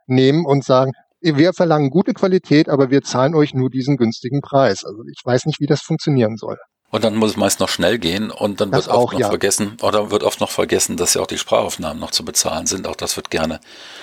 [0.07, 4.85] nehmen und sagen, wir verlangen gute Qualität, aber wir zahlen euch nur diesen günstigen Preis.
[4.85, 6.57] Also ich weiß nicht, wie das funktionieren soll.
[6.91, 9.21] Und dann muss es meist noch schnell gehen und dann das wird oft auch, noch
[9.21, 9.29] ja.
[9.29, 12.89] vergessen, oder wird oft noch vergessen, dass ja auch die Sprachaufnahmen noch zu bezahlen sind.
[12.89, 13.61] Auch das wird gerne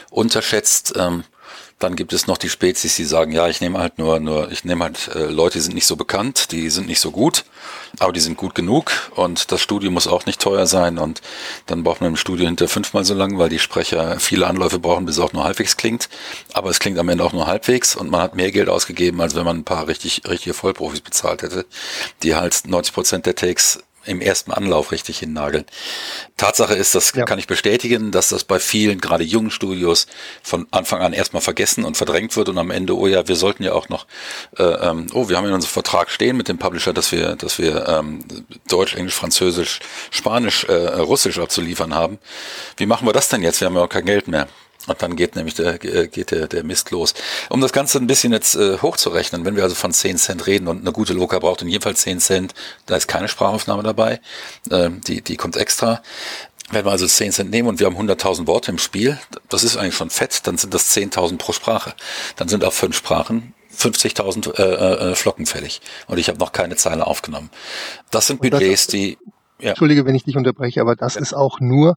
[0.09, 0.93] unterschätzt.
[0.95, 1.23] Ähm,
[1.79, 4.65] dann gibt es noch die Spezies, die sagen, ja, ich nehme halt nur, nur, ich
[4.65, 7.45] nehme halt äh, Leute, die sind nicht so bekannt, die sind nicht so gut,
[7.99, 11.21] aber die sind gut genug und das Studio muss auch nicht teuer sein und
[11.67, 15.05] dann braucht man im Studio hinter fünfmal so lang, weil die Sprecher viele Anläufe brauchen,
[15.05, 16.09] bis es auch nur halbwegs klingt.
[16.53, 19.35] Aber es klingt am Ende auch nur halbwegs und man hat mehr Geld ausgegeben, als
[19.35, 21.65] wenn man ein paar richtig, richtige Vollprofis bezahlt hätte,
[22.23, 25.65] die halt 90 Prozent der Takes im ersten Anlauf richtig hinnageln.
[26.37, 27.25] Tatsache ist, das ja.
[27.25, 30.07] kann ich bestätigen, dass das bei vielen, gerade jungen Studios,
[30.43, 33.63] von Anfang an erstmal vergessen und verdrängt wird und am Ende, oh ja, wir sollten
[33.63, 34.07] ja auch noch,
[34.57, 37.59] äh, ähm, oh, wir haben in unserem Vertrag stehen mit dem Publisher, dass wir, dass
[37.59, 38.23] wir ähm,
[38.67, 39.79] Deutsch, Englisch, Französisch,
[40.11, 42.19] Spanisch, äh, Russisch abzuliefern haben.
[42.77, 43.61] Wie machen wir das denn jetzt?
[43.61, 44.47] Wir haben ja auch kein Geld mehr.
[44.87, 47.13] Und dann geht nämlich der, äh, geht der, der Mist los.
[47.49, 50.67] Um das Ganze ein bisschen jetzt äh, hochzurechnen, wenn wir also von 10 Cent reden
[50.67, 52.53] und eine gute Loka braucht in jedem Fall 10 Cent,
[52.85, 54.19] da ist keine Sprachaufnahme dabei,
[54.69, 56.01] äh, die, die kommt extra.
[56.69, 59.17] Wenn wir also 10 Cent nehmen und wir haben 100.000 Worte im Spiel,
[59.47, 61.93] das ist eigentlich schon fett, dann sind das 10.000 pro Sprache.
[62.35, 65.81] Dann sind auf fünf Sprachen 50.000 äh, äh, Flocken fällig.
[66.07, 67.49] Und ich habe noch keine Zeile aufgenommen.
[68.11, 69.17] Das sind Budgets, die...
[69.59, 69.69] Ja.
[69.69, 71.21] Entschuldige, wenn ich dich unterbreche, aber das ja.
[71.21, 71.95] ist auch nur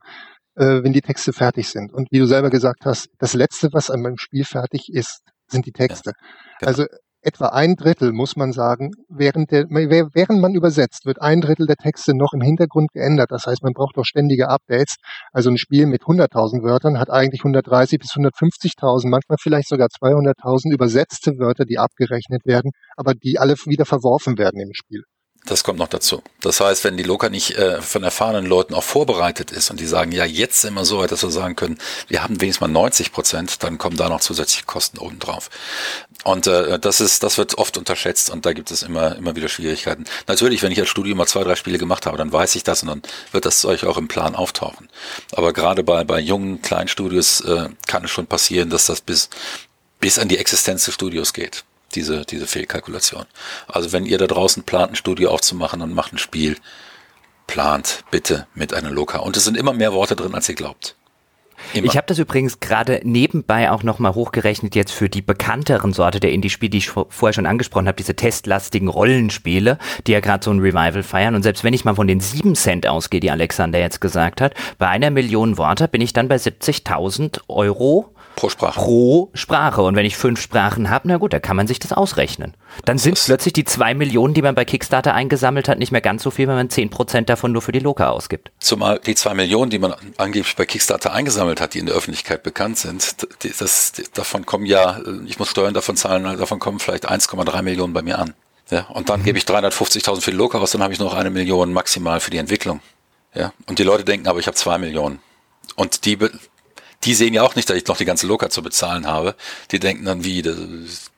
[0.60, 1.92] äh, wenn die Texte fertig sind.
[1.92, 5.66] Und wie du selber gesagt hast, das Letzte, was an meinem Spiel fertig ist, sind
[5.66, 6.10] die Texte.
[6.10, 6.26] Ja,
[6.58, 6.68] genau.
[6.68, 6.86] Also
[7.22, 11.76] etwa ein Drittel, muss man sagen, während, der, während man übersetzt, wird ein Drittel der
[11.76, 13.30] Texte noch im Hintergrund geändert.
[13.30, 14.96] Das heißt, man braucht auch ständige Updates.
[15.32, 20.72] Also ein Spiel mit 100.000 Wörtern hat eigentlich 130 bis 150.000, manchmal vielleicht sogar 200.000
[20.72, 25.02] übersetzte Wörter, die abgerechnet werden, aber die alle wieder verworfen werden im Spiel.
[25.46, 26.22] Das kommt noch dazu.
[26.42, 29.86] Das heißt, wenn die Loka nicht äh, von erfahrenen Leuten auch vorbereitet ist und die
[29.86, 31.78] sagen, ja, jetzt sind wir so weit, dass wir sagen können,
[32.08, 35.48] wir haben wenigstens mal 90 Prozent, dann kommen da noch zusätzliche Kosten obendrauf.
[36.24, 39.48] Und äh, das ist, das wird oft unterschätzt und da gibt es immer, immer wieder
[39.48, 40.04] Schwierigkeiten.
[40.26, 42.82] Natürlich, wenn ich als Studio mal zwei, drei Spiele gemacht habe, dann weiß ich das
[42.82, 44.88] und dann wird das Zeug auch im Plan auftauchen.
[45.32, 49.30] Aber gerade bei, bei jungen, kleinen Studios äh, kann es schon passieren, dass das bis,
[50.00, 51.64] bis an die Existenz des Studios geht
[51.94, 53.26] diese, diese Fehlkalkulation.
[53.68, 56.56] Also wenn ihr da draußen plant, ein Studio aufzumachen und macht ein Spiel,
[57.46, 59.18] plant, bitte mit einer Loka.
[59.18, 60.96] Und es sind immer mehr Worte drin, als ihr glaubt.
[61.74, 61.86] Immer.
[61.86, 66.32] Ich habe das übrigens gerade nebenbei auch nochmal hochgerechnet jetzt für die bekannteren Sorte der
[66.32, 70.60] Indie-Spiele, die ich vorher schon angesprochen habe, diese testlastigen Rollenspiele, die ja gerade so ein
[70.60, 71.34] Revival feiern.
[71.34, 74.54] Und selbst wenn ich mal von den 7 Cent ausgehe, die Alexander jetzt gesagt hat,
[74.78, 78.80] bei einer Million Worte bin ich dann bei 70.000 Euro Pro Sprache.
[78.80, 79.82] Pro Sprache.
[79.82, 82.56] Und wenn ich fünf Sprachen habe, na gut, da kann man sich das ausrechnen.
[82.84, 86.22] Dann sind plötzlich die zwei Millionen, die man bei Kickstarter eingesammelt hat, nicht mehr ganz
[86.22, 88.50] so viel, wenn man zehn Prozent davon nur für die Loka ausgibt.
[88.58, 92.42] Zumal die zwei Millionen, die man angeblich bei Kickstarter eingesammelt hat, die in der Öffentlichkeit
[92.42, 93.16] bekannt sind,
[93.60, 97.92] das, die, davon kommen ja, ich muss Steuern davon zahlen, davon kommen vielleicht 1,3 Millionen
[97.92, 98.34] bei mir an.
[98.70, 99.24] Ja, und dann mhm.
[99.24, 102.30] gebe ich 350.000 für die Loka aus, dann habe ich noch eine Million maximal für
[102.30, 102.80] die Entwicklung.
[103.34, 105.20] Ja, und die Leute denken aber, ich habe zwei Millionen.
[105.76, 106.18] Und die,
[107.04, 109.34] die sehen ja auch nicht, dass ich noch die ganze Loka zu bezahlen habe.
[109.70, 110.42] Die denken dann, wie,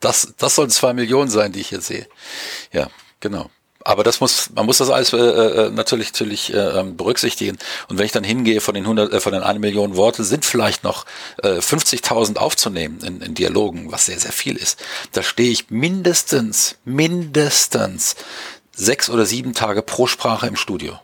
[0.01, 2.07] das, das sollen zwei Millionen sein, die ich hier sehe.
[2.73, 2.89] Ja,
[3.21, 3.51] genau.
[3.85, 7.59] Aber das muss, man muss das alles äh, äh, natürlich, natürlich äh, ähm, berücksichtigen.
[7.89, 10.45] Und wenn ich dann hingehe, von den 100, äh, von den 1 Million Worte sind
[10.45, 11.05] vielleicht noch
[11.43, 14.79] äh, 50.000 aufzunehmen in, in Dialogen, was sehr, sehr viel ist.
[15.13, 18.17] Da stehe ich mindestens, mindestens
[18.75, 20.99] sechs oder sieben Tage pro Sprache im Studio.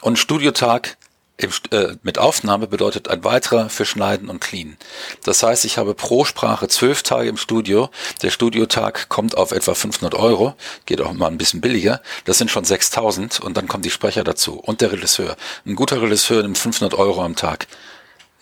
[0.00, 0.96] Und Studiotag
[1.36, 4.76] im, äh, mit Aufnahme bedeutet ein weiterer für Schneiden und Clean.
[5.24, 7.90] Das heißt, ich habe pro Sprache zwölf Tage im Studio.
[8.22, 10.54] Der Studiotag kommt auf etwa 500 Euro,
[10.86, 12.00] geht auch mal ein bisschen billiger.
[12.24, 15.36] Das sind schon 6000 und dann kommen die Sprecher dazu und der Regisseur.
[15.66, 17.66] Ein guter Regisseur nimmt 500 Euro am Tag.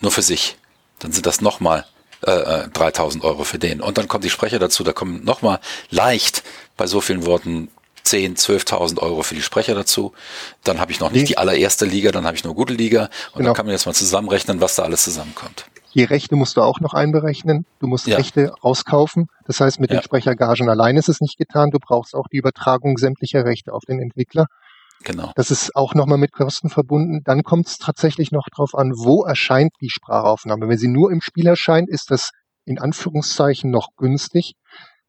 [0.01, 0.57] Nur für sich.
[0.99, 1.87] Dann sind das nochmal
[2.23, 3.81] äh, 3000 äh, Euro für den.
[3.81, 6.43] Und dann kommen die Sprecher dazu, da kommen nochmal leicht
[6.77, 7.69] bei so vielen Worten
[8.05, 10.13] 10, 12.000 Euro für die Sprecher dazu.
[10.65, 13.05] Dann habe ich noch nicht die allererste Liga, dann habe ich nur gute Liga.
[13.33, 13.49] Und genau.
[13.49, 15.67] dann kann man jetzt mal zusammenrechnen, was da alles zusammenkommt.
[15.95, 17.67] Die Rechte musst du auch noch einberechnen.
[17.79, 18.17] Du musst ja.
[18.17, 19.27] Rechte rauskaufen.
[19.47, 19.99] Das heißt, mit ja.
[19.99, 21.71] den Sprechergagen allein ist es nicht getan.
[21.71, 24.47] Du brauchst auch die Übertragung sämtlicher Rechte auf den Entwickler.
[25.05, 25.33] Genau.
[25.35, 27.21] Das ist auch nochmal mit Kosten verbunden.
[27.25, 30.69] Dann kommt es tatsächlich noch drauf an, wo erscheint die Sprachaufnahme.
[30.69, 32.31] Wenn sie nur im Spiel erscheint, ist das
[32.65, 34.55] in Anführungszeichen noch günstig.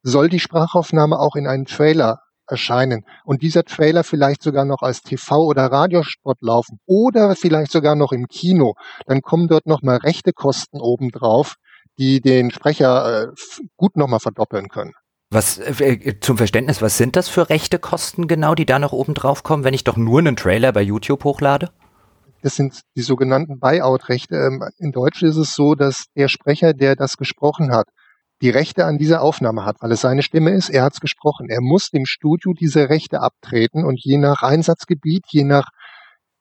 [0.01, 2.19] Soll die Sprachaufnahme auch in einen Trailer
[2.53, 7.95] erscheinen und dieser Trailer vielleicht sogar noch als TV- oder Radiospot laufen oder vielleicht sogar
[7.95, 8.75] noch im Kino,
[9.07, 11.55] dann kommen dort nochmal rechte Kosten obendrauf,
[11.97, 13.27] die den Sprecher äh,
[13.75, 14.93] gut nochmal verdoppeln können.
[15.31, 18.93] Was äh, äh, zum Verständnis, was sind das für rechte Kosten genau, die da noch
[18.93, 21.71] oben drauf kommen, wenn ich doch nur einen Trailer bei YouTube hochlade?
[22.43, 24.35] Das sind die sogenannten Buyout-Rechte.
[24.35, 27.87] Ähm, in Deutsch ist es so, dass der Sprecher, der das gesprochen hat,
[28.43, 31.47] die Rechte an dieser Aufnahme hat, weil es seine Stimme ist, er hat es gesprochen.
[31.49, 35.69] Er muss dem Studio diese Rechte abtreten und je nach Einsatzgebiet, je nach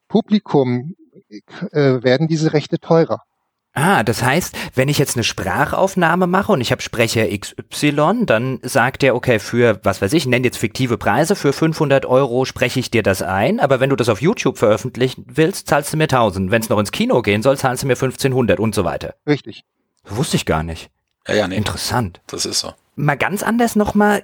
[0.08, 0.94] Publikum
[1.28, 3.20] äh, werden diese Rechte teurer.
[3.74, 8.58] Ah, das heißt, wenn ich jetzt eine Sprachaufnahme mache und ich habe Sprecher XY, dann
[8.62, 12.80] sagt er, okay, für, was weiß ich, nenne jetzt fiktive Preise, für 500 Euro spreche
[12.80, 16.04] ich dir das ein, aber wenn du das auf YouTube veröffentlichen willst, zahlst du mir
[16.04, 16.50] 1000.
[16.50, 19.14] Wenn es noch ins Kino gehen soll, zahlst du mir 1500 und so weiter.
[19.26, 19.62] Richtig.
[20.04, 20.90] Wusste ich gar nicht.
[21.28, 21.56] Ja, ja, nee.
[21.56, 22.20] Interessant.
[22.26, 22.72] Das ist so.
[22.96, 24.22] Mal ganz anders nochmal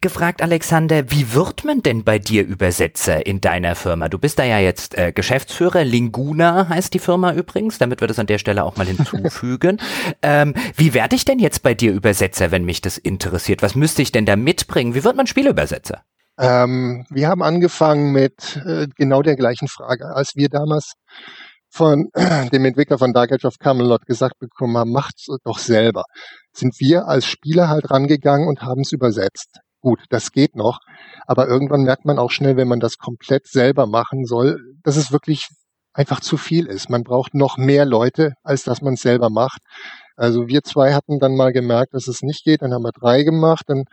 [0.00, 4.08] gefragt, Alexander, wie wird man denn bei dir Übersetzer in deiner Firma?
[4.08, 8.18] Du bist da ja jetzt äh, Geschäftsführer, Linguna heißt die Firma übrigens, damit wir das
[8.18, 9.78] an der Stelle auch mal hinzufügen.
[10.22, 13.62] ähm, wie werde ich denn jetzt bei dir Übersetzer, wenn mich das interessiert?
[13.62, 14.94] Was müsste ich denn da mitbringen?
[14.94, 16.02] Wie wird man Spielübersetzer?
[16.38, 20.14] Ähm, wir haben angefangen mit äh, genau der gleichen Frage.
[20.14, 20.92] Als wir damals
[21.78, 22.10] von
[22.52, 26.02] dem Entwickler von Dark Age of Camelot gesagt bekommen haben, macht's doch selber.
[26.52, 29.60] Sind wir als Spieler halt rangegangen und haben es übersetzt.
[29.80, 30.80] Gut, das geht noch,
[31.28, 35.12] aber irgendwann merkt man auch schnell, wenn man das komplett selber machen soll, dass es
[35.12, 35.46] wirklich
[35.92, 36.90] einfach zu viel ist.
[36.90, 39.60] Man braucht noch mehr Leute, als dass man es selber macht.
[40.16, 43.22] Also wir zwei hatten dann mal gemerkt, dass es nicht geht, dann haben wir drei
[43.22, 43.66] gemacht.
[43.68, 43.84] Dann,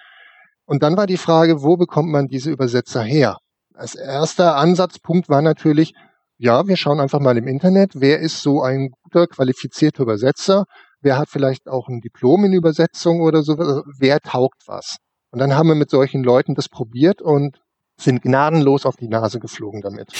[0.66, 3.38] und dann war die Frage, wo bekommt man diese Übersetzer her?
[3.76, 5.94] Als erster Ansatzpunkt war natürlich,
[6.38, 10.66] ja, wir schauen einfach mal im Internet, wer ist so ein guter, qualifizierter Übersetzer,
[11.02, 14.98] wer hat vielleicht auch ein Diplom in Übersetzung oder so, also wer taugt was.
[15.32, 17.62] Und dann haben wir mit solchen Leuten das probiert und
[17.98, 20.10] sind gnadenlos auf die Nase geflogen damit.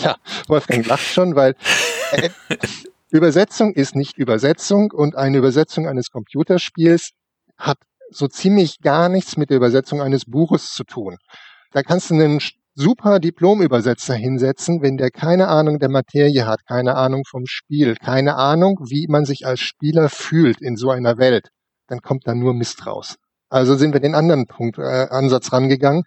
[0.00, 1.56] Ja, Wolfgang lacht schon, weil
[2.12, 2.30] äh,
[3.10, 7.10] Übersetzung ist nicht Übersetzung und eine Übersetzung eines Computerspiels
[7.56, 7.78] hat
[8.10, 11.16] so ziemlich gar nichts mit der Übersetzung eines Buches zu tun.
[11.72, 12.38] Da kannst du einen
[12.78, 18.36] super Diplomübersetzer hinsetzen, wenn der keine Ahnung der Materie hat, keine Ahnung vom Spiel, keine
[18.36, 21.48] Ahnung, wie man sich als Spieler fühlt in so einer Welt,
[21.88, 23.16] dann kommt da nur Mist raus.
[23.48, 26.04] Also sind wir den anderen Punkt, äh, Ansatz rangegangen.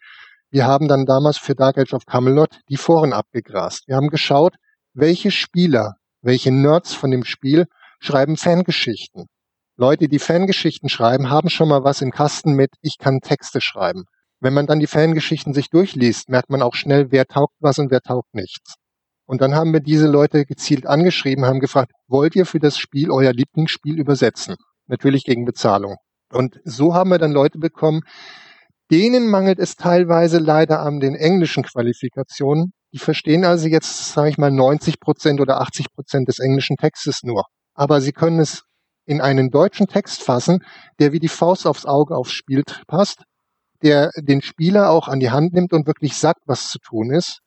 [0.50, 3.88] Wir haben dann damals für Dark Age of Camelot die Foren abgegrast.
[3.88, 4.56] Wir haben geschaut,
[4.94, 7.66] welche Spieler, welche Nerds von dem Spiel
[8.00, 9.26] schreiben Fangeschichten.
[9.76, 14.06] Leute, die Fangeschichten schreiben, haben schon mal was im Kasten mit, ich kann Texte schreiben.
[14.42, 17.92] Wenn man dann die Fangeschichten sich durchliest, merkt man auch schnell, wer taugt was und
[17.92, 18.74] wer taugt nichts.
[19.28, 23.12] Und dann haben wir diese Leute gezielt angeschrieben, haben gefragt, wollt ihr für das Spiel
[23.12, 24.56] euer Lieblingsspiel übersetzen?
[24.88, 25.98] Natürlich gegen Bezahlung.
[26.34, 28.02] Und so haben wir dann Leute bekommen,
[28.90, 32.74] denen mangelt es teilweise leider an den englischen Qualifikationen.
[32.94, 37.22] Die verstehen also jetzt, sage ich mal, 90 Prozent oder 80 Prozent des englischen Textes
[37.24, 37.46] nur.
[37.76, 38.64] Aber sie können es
[39.06, 40.64] in einen deutschen Text fassen,
[41.00, 43.24] der wie die Faust aufs Auge aufs Spiel passt,
[43.84, 47.40] der den Spieler auch an die Hand nimmt und wirklich sagt, was zu tun ist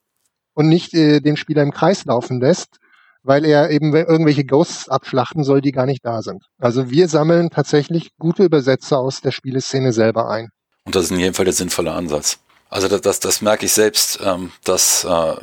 [0.55, 2.79] und nicht äh, den Spieler im Kreis laufen lässt,
[3.23, 6.45] weil er eben irgendwelche Ghosts abschlachten soll, die gar nicht da sind.
[6.59, 10.51] Also wir sammeln tatsächlich gute Übersetzer aus der Spieleszene selber ein.
[10.85, 12.39] Und das ist in jedem Fall der sinnvolle Ansatz.
[12.69, 15.37] Also das, das, das merke ich selbst, ähm, dass äh,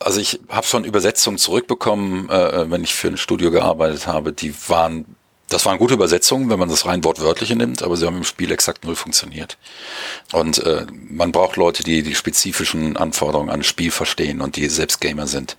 [0.00, 4.32] also ich habe schon Übersetzungen zurückbekommen, äh, äh, wenn ich für ein Studio gearbeitet habe,
[4.32, 5.16] die waren
[5.48, 8.50] das waren gute Übersetzungen, wenn man das rein wortwörtliche nimmt, aber sie haben im Spiel
[8.50, 9.58] exakt null funktioniert.
[10.32, 14.68] Und äh, man braucht Leute, die die spezifischen Anforderungen an das Spiel verstehen und die
[14.68, 15.56] selbst Gamer sind.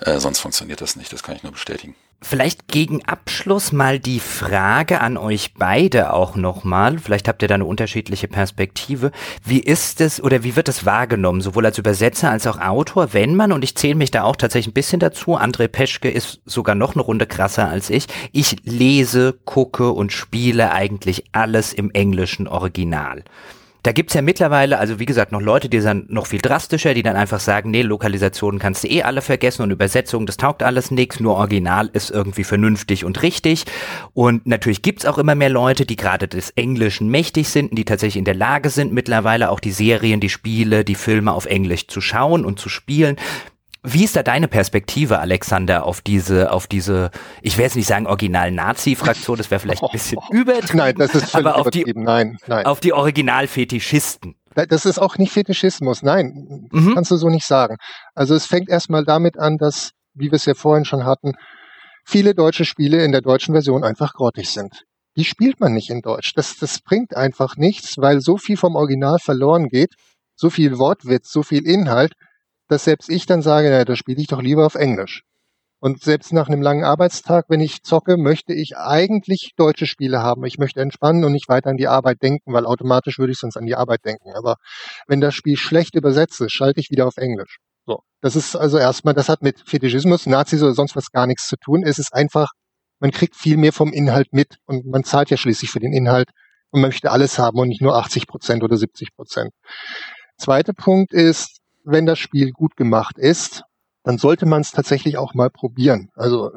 [0.00, 1.94] Äh, sonst funktioniert das nicht, das kann ich nur bestätigen.
[2.26, 6.98] Vielleicht gegen Abschluss mal die Frage an euch beide auch nochmal.
[6.98, 9.12] Vielleicht habt ihr da eine unterschiedliche Perspektive.
[9.44, 13.36] Wie ist es oder wie wird es wahrgenommen, sowohl als Übersetzer als auch Autor, wenn
[13.36, 16.74] man, und ich zähle mich da auch tatsächlich ein bisschen dazu, André Peschke ist sogar
[16.74, 22.48] noch eine Runde krasser als ich, ich lese, gucke und spiele eigentlich alles im englischen
[22.48, 23.22] Original.
[23.84, 27.02] Da gibt's ja mittlerweile, also wie gesagt, noch Leute, die sind noch viel drastischer, die
[27.02, 30.90] dann einfach sagen, nee, Lokalisationen kannst du eh alle vergessen und Übersetzungen, das taugt alles
[30.90, 33.66] nichts, nur Original ist irgendwie vernünftig und richtig.
[34.14, 37.84] Und natürlich gibt's auch immer mehr Leute, die gerade des Englischen mächtig sind und die
[37.84, 41.86] tatsächlich in der Lage sind, mittlerweile auch die Serien, die Spiele, die Filme auf Englisch
[41.86, 43.16] zu schauen und zu spielen.
[43.86, 47.10] Wie ist da deine Perspektive, Alexander, auf diese, auf diese,
[47.42, 50.76] ich will jetzt nicht sagen Original-Nazi-Fraktion, das wäre vielleicht ein bisschen übertrieben.
[50.78, 52.64] Nein, das ist aber auf die, nein, nein.
[52.64, 54.36] auf die Original-Fetischisten.
[54.54, 56.94] Das ist auch nicht Fetischismus, nein, mhm.
[56.94, 57.76] kannst du so nicht sagen.
[58.14, 61.32] Also es fängt erstmal damit an, dass, wie wir es ja vorhin schon hatten,
[62.06, 64.84] viele deutsche Spiele in der deutschen Version einfach grottig sind.
[65.16, 66.32] Die spielt man nicht in Deutsch.
[66.34, 69.94] Das, das bringt einfach nichts, weil so viel vom Original verloren geht,
[70.36, 72.12] so viel Wortwitz, so viel Inhalt,
[72.68, 75.22] dass selbst ich dann sage, naja, da spiele ich doch lieber auf Englisch.
[75.84, 80.42] Und selbst nach einem langen Arbeitstag, wenn ich zocke, möchte ich eigentlich deutsche Spiele haben.
[80.46, 83.58] Ich möchte entspannen und nicht weiter an die Arbeit denken, weil automatisch würde ich sonst
[83.58, 84.32] an die Arbeit denken.
[84.34, 84.56] Aber
[85.06, 87.58] wenn das Spiel schlecht übersetzt ist, schalte ich wieder auf Englisch.
[87.84, 88.00] So.
[88.22, 91.56] Das ist also erstmal, das hat mit Fetischismus, Nazis oder sonst was gar nichts zu
[91.56, 91.82] tun.
[91.84, 92.52] Es ist einfach,
[92.98, 96.30] man kriegt viel mehr vom Inhalt mit und man zahlt ja schließlich für den Inhalt
[96.70, 99.52] und möchte alles haben und nicht nur 80 Prozent oder 70 Prozent.
[100.38, 103.62] Zweiter Punkt ist, wenn das Spiel gut gemacht ist,
[104.02, 106.10] dann sollte man es tatsächlich auch mal probieren.
[106.14, 106.50] Also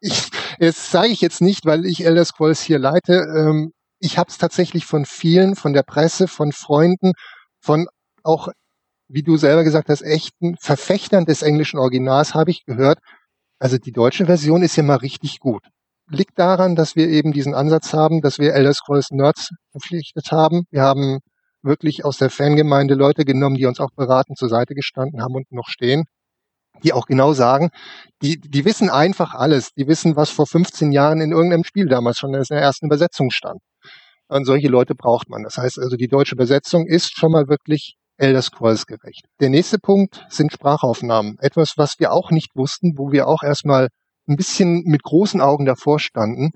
[0.00, 3.24] ich, das sage ich jetzt nicht, weil ich Elder Scrolls hier leite.
[3.36, 7.12] Ähm, ich habe es tatsächlich von vielen, von der Presse, von Freunden,
[7.60, 7.86] von
[8.22, 8.48] auch,
[9.08, 12.98] wie du selber gesagt hast, echten Verfechtern des englischen Originals habe ich gehört.
[13.58, 15.62] Also die deutsche Version ist ja mal richtig gut.
[16.08, 20.64] Liegt daran, dass wir eben diesen Ansatz haben, dass wir Elder Scrolls Nerds verpflichtet haben.
[20.70, 21.20] Wir haben
[21.62, 25.50] wirklich aus der Fangemeinde Leute genommen, die uns auch beraten zur Seite gestanden haben und
[25.52, 26.04] noch stehen,
[26.82, 27.70] die auch genau sagen,
[28.22, 29.72] die, die wissen einfach alles.
[29.74, 33.30] Die wissen, was vor 15 Jahren in irgendeinem Spiel damals schon in der ersten Übersetzung
[33.30, 33.60] stand.
[34.28, 35.42] Und solche Leute braucht man.
[35.42, 39.24] Das heißt also, die deutsche Übersetzung ist schon mal wirklich Elder Scrolls gerecht.
[39.40, 41.36] Der nächste Punkt sind Sprachaufnahmen.
[41.40, 43.88] Etwas, was wir auch nicht wussten, wo wir auch erstmal
[44.28, 46.50] ein bisschen mit großen Augen davor standen.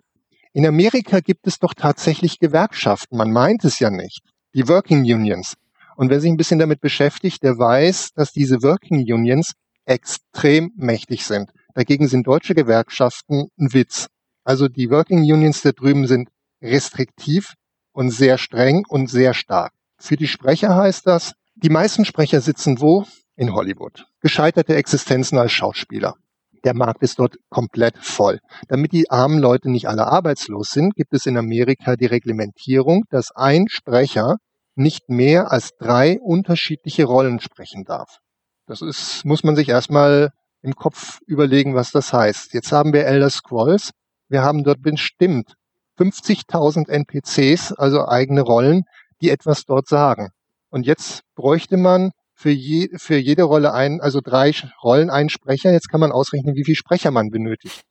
[0.52, 3.16] In Amerika gibt es doch tatsächlich Gewerkschaften.
[3.16, 4.20] Man meint es ja nicht
[4.55, 5.55] die Working Unions.
[5.96, 9.52] Und wer sich ein bisschen damit beschäftigt, der weiß, dass diese Working Unions
[9.84, 11.50] extrem mächtig sind.
[11.74, 14.09] Dagegen sind deutsche Gewerkschaften ein Witz.
[14.44, 16.28] Also die Working Unions da drüben sind
[16.62, 17.55] restriktiv
[17.92, 19.72] und sehr streng und sehr stark.
[19.98, 23.07] Für die Sprecher heißt das, die meisten Sprecher sitzen wo?
[23.36, 24.07] In Hollywood.
[24.20, 26.16] Gescheiterte Existenzen als Schauspieler.
[26.64, 28.40] Der Markt ist dort komplett voll.
[28.68, 33.30] Damit die armen Leute nicht alle arbeitslos sind, gibt es in Amerika die Reglementierung, dass
[33.34, 34.36] ein Sprecher
[34.74, 38.18] nicht mehr als drei unterschiedliche Rollen sprechen darf.
[38.66, 40.30] Das ist, muss man sich erstmal
[40.62, 42.54] im Kopf überlegen, was das heißt.
[42.54, 43.90] Jetzt haben wir Elder Scrolls.
[44.28, 45.54] Wir haben dort bestimmt
[45.98, 48.84] 50.000 NPCs, also eigene Rollen,
[49.20, 50.30] die etwas dort sagen.
[50.70, 52.10] Und jetzt bräuchte man
[52.45, 55.72] für, je, für jede Rolle ein, also drei Rollen einen Sprecher.
[55.72, 57.84] Jetzt kann man ausrechnen, wie viel Sprecher man benötigt.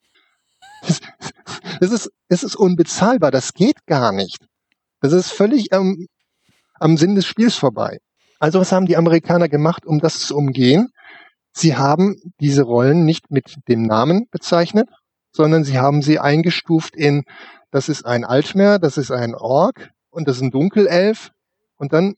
[1.80, 3.32] Das, ist, das ist unbezahlbar.
[3.32, 4.46] Das geht gar nicht.
[5.02, 6.06] Das ist völlig ähm,
[6.76, 7.98] am Sinn des Spiels vorbei.
[8.40, 10.90] Also was haben die Amerikaner gemacht, um das zu umgehen?
[11.52, 14.88] Sie haben diese Rollen nicht mit dem Namen bezeichnet,
[15.32, 17.24] sondern sie haben sie eingestuft in,
[17.72, 21.32] das ist ein Altmer, das ist ein Ork und das ist ein Dunkelelf
[21.78, 22.14] und dann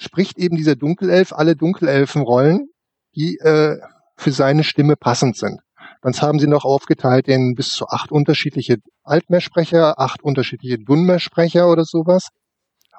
[0.00, 2.68] spricht eben dieser Dunkelelf alle Dunkelelfenrollen,
[3.14, 3.76] die äh,
[4.16, 5.60] für seine Stimme passend sind.
[6.02, 11.84] Dann haben sie noch aufgeteilt in bis zu acht unterschiedliche Altmehrsprecher, acht unterschiedliche Dunmersprecher oder
[11.84, 12.28] sowas.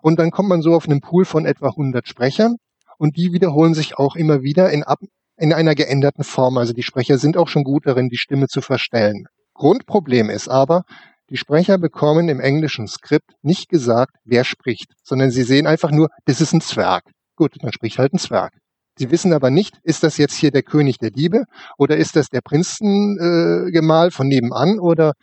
[0.02, 2.58] Und dann kommt man so auf einen Pool von etwa 100 Sprechern
[2.98, 5.00] und die wiederholen sich auch immer wieder in, ab,
[5.38, 6.58] in einer geänderten Form.
[6.58, 9.26] Also die Sprecher sind auch schon gut darin, die Stimme zu verstellen.
[9.54, 10.84] Grundproblem ist aber,
[11.30, 16.10] die Sprecher bekommen im englischen Skript nicht gesagt, wer spricht, sondern sie sehen einfach nur,
[16.26, 17.04] das ist ein Zwerg.
[17.36, 18.54] Gut, dann spricht halt ein Zwerg.
[18.98, 21.46] Sie wissen aber nicht, ist das jetzt hier der König der Diebe
[21.78, 25.14] oder ist das der Prinzengemahl äh, von nebenan oder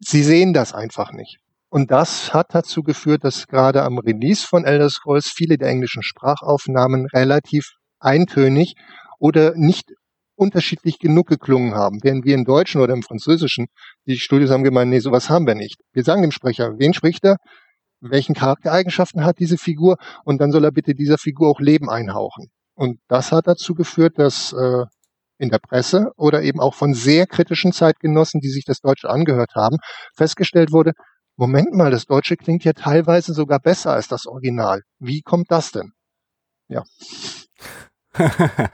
[0.00, 1.38] sie sehen das einfach nicht.
[1.68, 6.02] Und das hat dazu geführt, dass gerade am Release von Elder Scrolls viele der englischen
[6.02, 8.74] Sprachaufnahmen relativ eintönig
[9.20, 9.92] oder nicht
[10.40, 13.66] unterschiedlich genug geklungen haben, während wir im Deutschen oder im Französischen,
[14.06, 15.80] die Studios haben gemeint, nee, sowas haben wir nicht.
[15.92, 17.36] Wir sagen dem Sprecher, wen spricht er,
[18.00, 22.46] welchen Charaktereigenschaften hat diese Figur und dann soll er bitte dieser Figur auch Leben einhauchen.
[22.74, 24.84] Und das hat dazu geführt, dass äh,
[25.36, 29.52] in der Presse oder eben auch von sehr kritischen Zeitgenossen, die sich das Deutsche angehört
[29.54, 29.76] haben,
[30.16, 30.92] festgestellt wurde,
[31.36, 34.80] Moment mal, das Deutsche klingt ja teilweise sogar besser als das Original.
[34.98, 35.92] Wie kommt das denn?
[36.68, 36.84] Ja.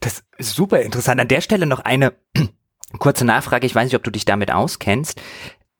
[0.00, 1.20] das ist super interessant.
[1.20, 2.14] An der Stelle noch eine
[2.98, 3.66] kurze Nachfrage.
[3.66, 5.20] Ich weiß nicht, ob du dich damit auskennst,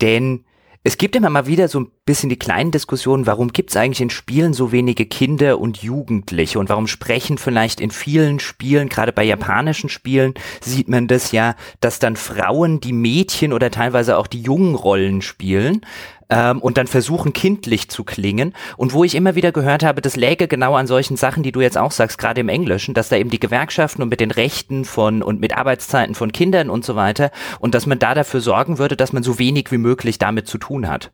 [0.00, 0.44] denn
[0.82, 4.00] es gibt immer mal wieder so ein bisschen die kleinen Diskussionen, warum gibt es eigentlich
[4.00, 9.12] in Spielen so wenige Kinder und Jugendliche und warum sprechen vielleicht in vielen Spielen, gerade
[9.12, 14.26] bei japanischen Spielen, sieht man das ja, dass dann Frauen die Mädchen oder teilweise auch
[14.26, 15.82] die jungen Rollen spielen
[16.30, 18.54] ähm, und dann versuchen kindlich zu klingen.
[18.76, 21.60] Und wo ich immer wieder gehört habe, das läge genau an solchen Sachen, die du
[21.60, 24.84] jetzt auch sagst, gerade im Englischen, dass da eben die Gewerkschaften und mit den Rechten
[24.84, 28.78] von und mit Arbeitszeiten von Kindern und so weiter und dass man da dafür sorgen
[28.78, 31.10] würde, dass man so wenig wie möglich damit zu tun hat.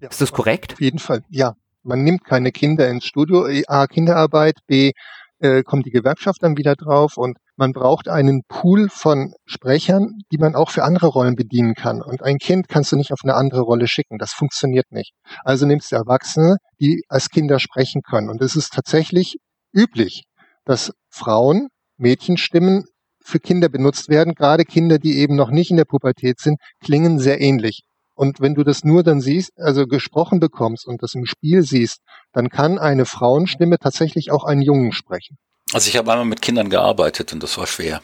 [0.00, 0.74] Ja, Ist das korrekt?
[0.74, 1.54] Auf jeden Fall, ja.
[1.82, 4.90] Man nimmt keine Kinder ins Studio, A, Kinderarbeit, B,
[5.38, 10.38] äh, kommt die Gewerkschaft dann wieder drauf und man braucht einen Pool von Sprechern, die
[10.38, 12.02] man auch für andere Rollen bedienen kann.
[12.02, 14.18] Und ein Kind kannst du nicht auf eine andere Rolle schicken.
[14.18, 15.12] Das funktioniert nicht.
[15.44, 18.28] Also nimmst du Erwachsene, die als Kinder sprechen können.
[18.28, 19.36] Und es ist tatsächlich
[19.72, 20.24] üblich,
[20.64, 22.84] dass Frauen Mädchenstimmen
[23.22, 24.34] für Kinder benutzt werden.
[24.34, 27.82] Gerade Kinder, die eben noch nicht in der Pubertät sind, klingen sehr ähnlich.
[28.16, 32.00] Und wenn du das nur dann siehst, also gesprochen bekommst und das im Spiel siehst,
[32.32, 35.36] dann kann eine Frauenstimme tatsächlich auch einen Jungen sprechen.
[35.72, 38.00] Also ich habe einmal mit Kindern gearbeitet und das war schwer.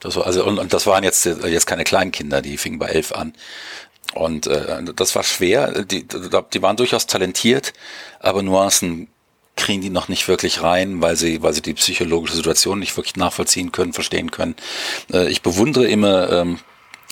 [0.00, 2.88] Das war also und, und das waren jetzt jetzt keine kleinen Kinder, die fingen bei
[2.88, 3.32] elf an.
[4.14, 5.84] Und äh, das war schwer.
[5.84, 7.72] Die, die waren durchaus talentiert,
[8.20, 9.08] aber Nuancen
[9.56, 13.16] kriegen die noch nicht wirklich rein, weil sie, weil sie die psychologische Situation nicht wirklich
[13.16, 14.56] nachvollziehen können, verstehen können.
[15.12, 16.58] Äh, ich bewundere immer ähm, äh,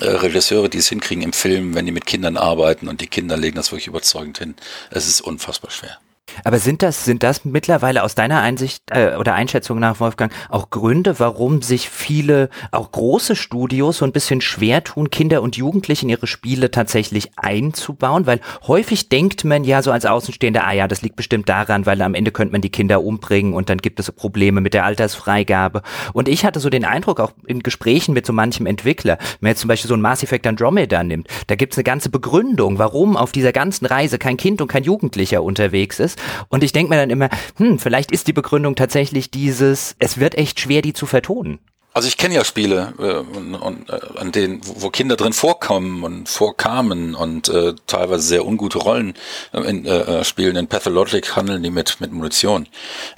[0.01, 3.57] Regisseure, die es hinkriegen im Film, wenn die mit Kindern arbeiten und die Kinder legen
[3.57, 4.55] das wirklich überzeugend hin.
[4.91, 5.99] Es ist unfassbar schwer.
[6.45, 10.71] Aber sind das, sind das mittlerweile aus deiner Einsicht äh, oder Einschätzung nach Wolfgang auch
[10.71, 16.05] Gründe, warum sich viele, auch große Studios so ein bisschen schwer tun, Kinder und Jugendliche
[16.05, 18.27] in ihre Spiele tatsächlich einzubauen?
[18.27, 22.01] Weil häufig denkt man ja so als Außenstehender, ah ja, das liegt bestimmt daran, weil
[22.03, 25.83] am Ende könnte man die Kinder umbringen und dann gibt es Probleme mit der Altersfreigabe.
[26.13, 29.51] Und ich hatte so den Eindruck, auch in Gesprächen mit so manchem Entwickler, wenn man
[29.51, 32.79] jetzt zum Beispiel so ein Mass Effect Andromeda nimmt, da gibt es eine ganze Begründung,
[32.79, 36.20] warum auf dieser ganzen Reise kein Kind und kein Jugendlicher unterwegs ist.
[36.49, 40.35] Und ich denke mir dann immer, hm, vielleicht ist die Begründung tatsächlich dieses, es wird
[40.37, 41.61] echt schwer, die zu vertonen.
[41.93, 46.05] Also ich kenne ja Spiele, äh, und, und, äh, an denen, wo Kinder drin vorkommen
[46.05, 49.15] und vorkamen und äh, teilweise sehr ungute Rollen
[49.53, 50.55] äh, in, äh, spielen.
[50.55, 52.69] In Pathologic handeln die mit, mit Munition.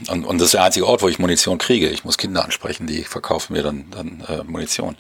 [0.09, 1.91] Und, und das ist der einzige Ort, wo ich Munition kriege.
[1.91, 4.97] Ich muss Kinder ansprechen, die verkaufen mir dann, dann äh, Munition.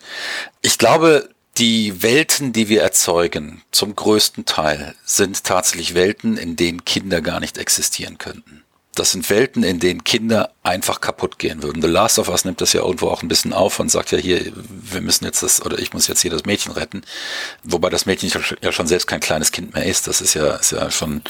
[0.61, 6.84] Ich glaube, die Welten, die wir erzeugen, zum größten Teil sind tatsächlich Welten, in denen
[6.84, 8.64] Kinder gar nicht existieren könnten.
[8.95, 11.82] Das sind Welten, in denen Kinder einfach kaputt gehen würden.
[11.82, 14.18] The Last of Us nimmt das ja irgendwo auch ein bisschen auf und sagt ja
[14.18, 17.03] hier, wir müssen jetzt das, oder ich muss jetzt hier das Mädchen retten.
[17.64, 18.30] Wobei das Mädchen
[18.61, 20.07] ja schon selbst kein kleines Kind mehr ist.
[20.07, 21.22] Das ist ja, ist ja schon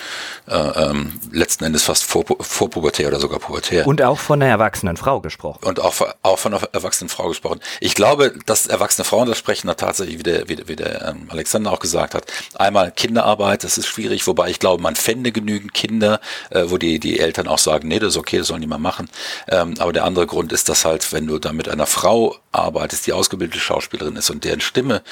[0.48, 3.86] äh, ähm, letzten Endes fast vor, vorpubertär oder sogar pubertär.
[3.86, 5.64] Und auch von einer erwachsenen Frau gesprochen.
[5.64, 7.60] Und auch, auch von einer erwachsenen Frau gesprochen.
[7.80, 11.08] Ich glaube, dass erwachsene Frauen das sprechen, da tatsächlich, wie der, wie der, wie der
[11.08, 15.32] ähm, Alexander auch gesagt hat, einmal Kinderarbeit, das ist schwierig, wobei ich glaube, man fände
[15.32, 18.60] genügend Kinder, äh, wo die, die Eltern auch sagen, nee, das ist okay, das sollen
[18.60, 19.08] die mal machen.
[19.48, 23.06] Ähm, aber der andere Grund ist, dass halt, wenn du da mit einer Frau arbeitest,
[23.06, 25.02] die ausgebildete Schauspielerin ist und deren Stimme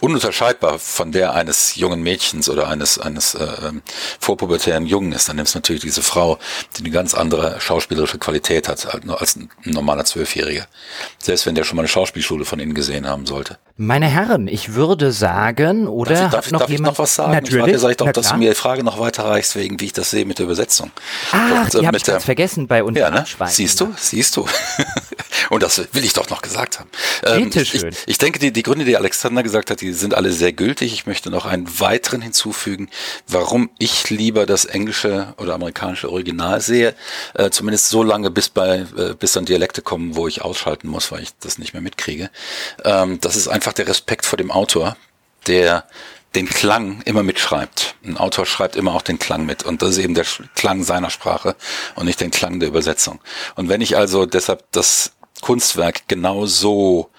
[0.00, 3.82] ununterscheidbar von der eines jungen Mädchens oder eines eines äh, ähm,
[4.20, 6.38] vorpubertären Jungen ist, dann nimmst du natürlich diese Frau,
[6.76, 10.66] die eine ganz andere schauspielerische Qualität hat als ein normaler Zwölfjähriger.
[11.18, 13.58] Selbst wenn der schon mal eine Schauspielschule von ihnen gesehen haben sollte.
[13.76, 16.92] Meine Herren, ich würde sagen, oder darf ich, darf, noch darf jemand?
[16.94, 17.32] ich noch was sagen?
[17.32, 17.54] Natürlich.
[17.54, 20.10] Ich warte, ich doch, dass du mir die Frage noch weiterreichst, wegen wie ich das
[20.10, 20.90] sehe mit der Übersetzung.
[21.30, 23.24] Ach, Und, äh, die habe mit ich ganz vergessen bei uns Ja, ne?
[23.46, 24.46] Siehst du, siehst du.
[25.50, 26.90] Und das will ich doch noch gesagt haben.
[27.24, 27.90] Ähm, Bitte schön.
[27.90, 30.92] ich, ich denke, die, die Gründe, die Alexander gesagt hat, die sind alle sehr gültig.
[30.92, 32.88] Ich möchte noch einen weiteren hinzufügen,
[33.26, 36.94] warum ich lieber das englische oder amerikanische Original sehe.
[37.34, 41.12] Äh, zumindest so lange, bis bei, äh, bis dann Dialekte kommen, wo ich ausschalten muss,
[41.12, 42.30] weil ich das nicht mehr mitkriege.
[42.84, 44.96] Ähm, das ist einfach der Respekt vor dem Autor,
[45.46, 45.84] der
[46.34, 47.94] den Klang immer mitschreibt.
[48.04, 51.10] Ein Autor schreibt immer auch den Klang mit und das ist eben der Klang seiner
[51.10, 51.56] Sprache
[51.94, 53.20] und nicht den Klang der Übersetzung.
[53.56, 57.10] Und wenn ich also deshalb das Kunstwerk genau so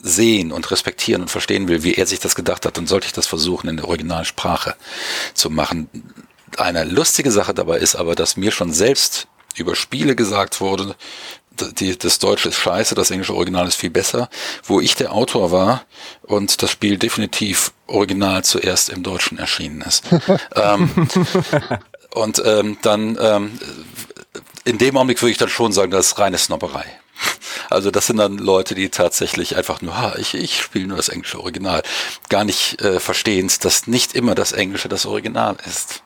[0.00, 3.12] sehen und respektieren und verstehen will, wie er sich das gedacht hat, dann sollte ich
[3.12, 4.76] das versuchen in der Originalsprache
[5.34, 5.88] zu machen.
[6.56, 9.26] Eine lustige Sache dabei ist aber, dass mir schon selbst
[9.56, 10.94] über Spiele gesagt wurde,
[11.60, 14.28] die, das Deutsche ist scheiße, das englische Original ist viel besser,
[14.64, 15.84] wo ich der Autor war
[16.22, 20.04] und das Spiel definitiv original zuerst im Deutschen erschienen ist.
[20.54, 21.08] ähm,
[22.14, 23.58] und ähm, dann ähm,
[24.64, 26.84] in dem Augenblick würde ich dann schon sagen, das ist reine Snobberei.
[27.70, 31.08] Also das sind dann Leute, die tatsächlich einfach nur, ha, ich, ich spiele nur das
[31.08, 31.82] englische Original,
[32.28, 36.02] gar nicht äh, verstehen, dass nicht immer das Englische das Original ist.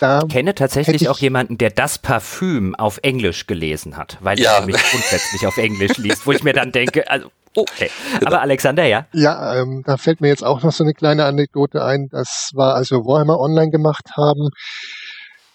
[0.00, 4.38] Da Ich kenne tatsächlich ich- auch jemanden, der das Parfüm auf Englisch gelesen hat, weil
[4.38, 4.54] Ja.
[4.54, 7.90] er nämlich grundsätzlich auf Englisch liest, wo ich mir dann denke, also, okay.
[8.24, 9.06] Aber Alexander, ja?
[9.12, 12.08] Ja, ähm, da fällt mir jetzt auch noch so eine kleine Anekdote ein.
[12.10, 14.50] Das war, als wir Warhammer Online gemacht haben,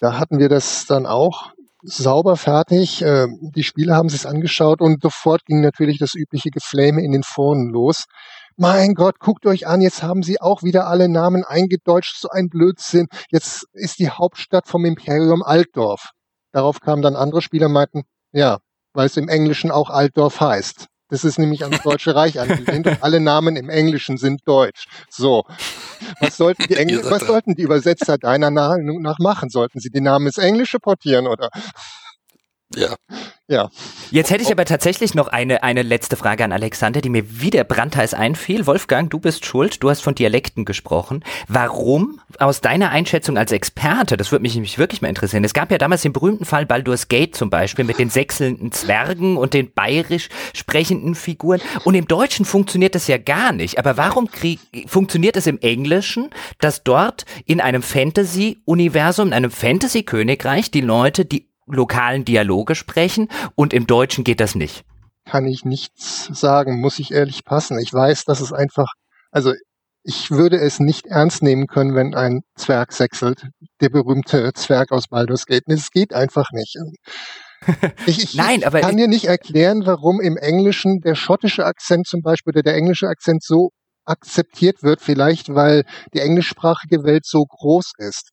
[0.00, 1.50] da hatten wir das dann auch
[1.82, 3.02] sauber fertig.
[3.02, 7.22] Ähm, die Spieler haben sich angeschaut und sofort ging natürlich das übliche Geflame in den
[7.22, 8.04] Foren los.
[8.56, 12.48] Mein Gott, guckt euch an, jetzt haben sie auch wieder alle Namen eingedeutscht, so ein
[12.48, 13.06] Blödsinn.
[13.30, 16.10] Jetzt ist die Hauptstadt vom Imperium Altdorf.
[16.52, 18.02] Darauf kamen dann andere Spieler und meinten,
[18.32, 18.58] ja,
[18.92, 20.86] weil es im Englischen auch Altdorf heißt.
[21.12, 24.86] Das ist nämlich ans Deutsche Reich angelehnt und alle Namen im Englischen sind deutsch.
[25.10, 25.44] So.
[26.20, 29.50] Was sollten die, Engl was sollten die Übersetzer deiner Meinung nach machen?
[29.50, 31.50] Sollten sie den Namen ins Englische portieren oder?
[32.74, 32.96] Ja,
[33.52, 33.68] Ja.
[34.10, 37.64] Jetzt hätte ich aber tatsächlich noch eine, eine letzte Frage an Alexander, die mir wieder
[37.64, 38.66] brandheiß einfiel.
[38.66, 39.82] Wolfgang, du bist schuld.
[39.82, 41.22] Du hast von Dialekten gesprochen.
[41.48, 45.44] Warum, aus deiner Einschätzung als Experte, das würde mich nämlich wirklich mal interessieren.
[45.44, 49.36] Es gab ja damals den berühmten Fall Baldur's Gate zum Beispiel mit den sechselnden Zwergen
[49.36, 51.60] und den bayerisch sprechenden Figuren.
[51.84, 53.78] Und im Deutschen funktioniert das ja gar nicht.
[53.78, 60.70] Aber warum krieg, funktioniert es im Englischen, dass dort in einem Fantasy-Universum, in einem Fantasy-Königreich
[60.70, 64.84] die Leute die lokalen Dialoge sprechen und im Deutschen geht das nicht.
[65.24, 67.78] kann ich nichts sagen, muss ich ehrlich passen.
[67.78, 68.88] Ich weiß, dass es einfach,
[69.30, 69.52] also
[70.04, 73.46] ich würde es nicht ernst nehmen können, wenn ein Zwerg sechselt,
[73.80, 75.62] der berühmte Zwerg aus Baldur's Gate.
[75.68, 76.76] Es geht einfach nicht.
[78.06, 82.08] Ich, ich, Nein, aber ich kann dir nicht erklären, warum im Englischen der schottische Akzent
[82.08, 83.70] zum Beispiel oder der englische Akzent so
[84.04, 88.30] akzeptiert wird, vielleicht weil die englischsprachige Welt so groß ist.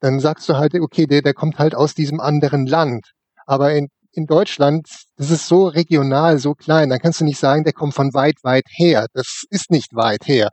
[0.00, 3.12] Dann sagst du halt, okay, der, der kommt halt aus diesem anderen Land.
[3.46, 7.64] Aber in, in Deutschland, das ist so regional, so klein, dann kannst du nicht sagen,
[7.64, 9.06] der kommt von weit, weit her.
[9.12, 10.50] Das ist nicht weit her.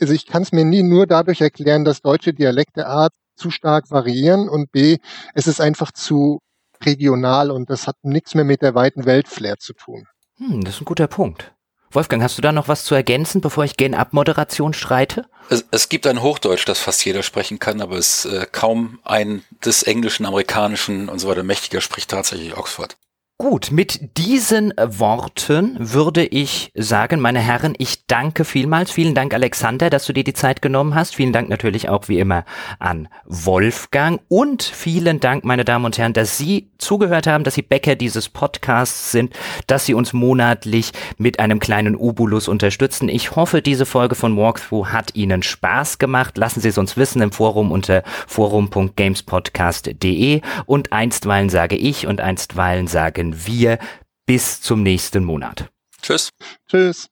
[0.00, 3.90] Also ich kann es mir nie nur dadurch erklären, dass deutsche Dialekte A zu stark
[3.90, 4.98] variieren und B,
[5.34, 6.40] es ist einfach zu
[6.82, 10.06] regional und das hat nichts mehr mit der weiten Weltflair zu tun.
[10.36, 11.52] Hm, das ist ein guter Punkt.
[11.92, 15.26] Wolfgang, hast du da noch was zu ergänzen, bevor ich gen Abmoderation streite?
[15.50, 19.42] es, es gibt ein Hochdeutsch, das fast jeder sprechen kann, aber es äh, kaum ein
[19.64, 22.96] des Englischen, Amerikanischen und so weiter mächtiger spricht tatsächlich Oxford.
[23.40, 28.90] Gut, mit diesen Worten würde ich sagen, meine Herren, ich danke vielmals.
[28.90, 31.16] Vielen Dank, Alexander, dass du dir die Zeit genommen hast.
[31.16, 32.44] Vielen Dank natürlich auch wie immer
[32.78, 37.62] an Wolfgang und vielen Dank, meine Damen und Herren, dass Sie zugehört haben, dass Sie
[37.62, 39.32] Bäcker dieses Podcasts sind,
[39.66, 43.08] dass Sie uns monatlich mit einem kleinen Ubulus unterstützen.
[43.08, 46.36] Ich hoffe, diese Folge von Walkthrough hat Ihnen Spaß gemacht.
[46.36, 52.86] Lassen Sie es uns wissen im Forum unter forum.gamespodcast.de und einstweilen sage ich und einstweilen
[53.30, 53.78] sagen wir
[54.26, 55.70] bis zum nächsten Monat.
[56.02, 56.30] Tschüss.
[56.68, 57.08] Tschüss.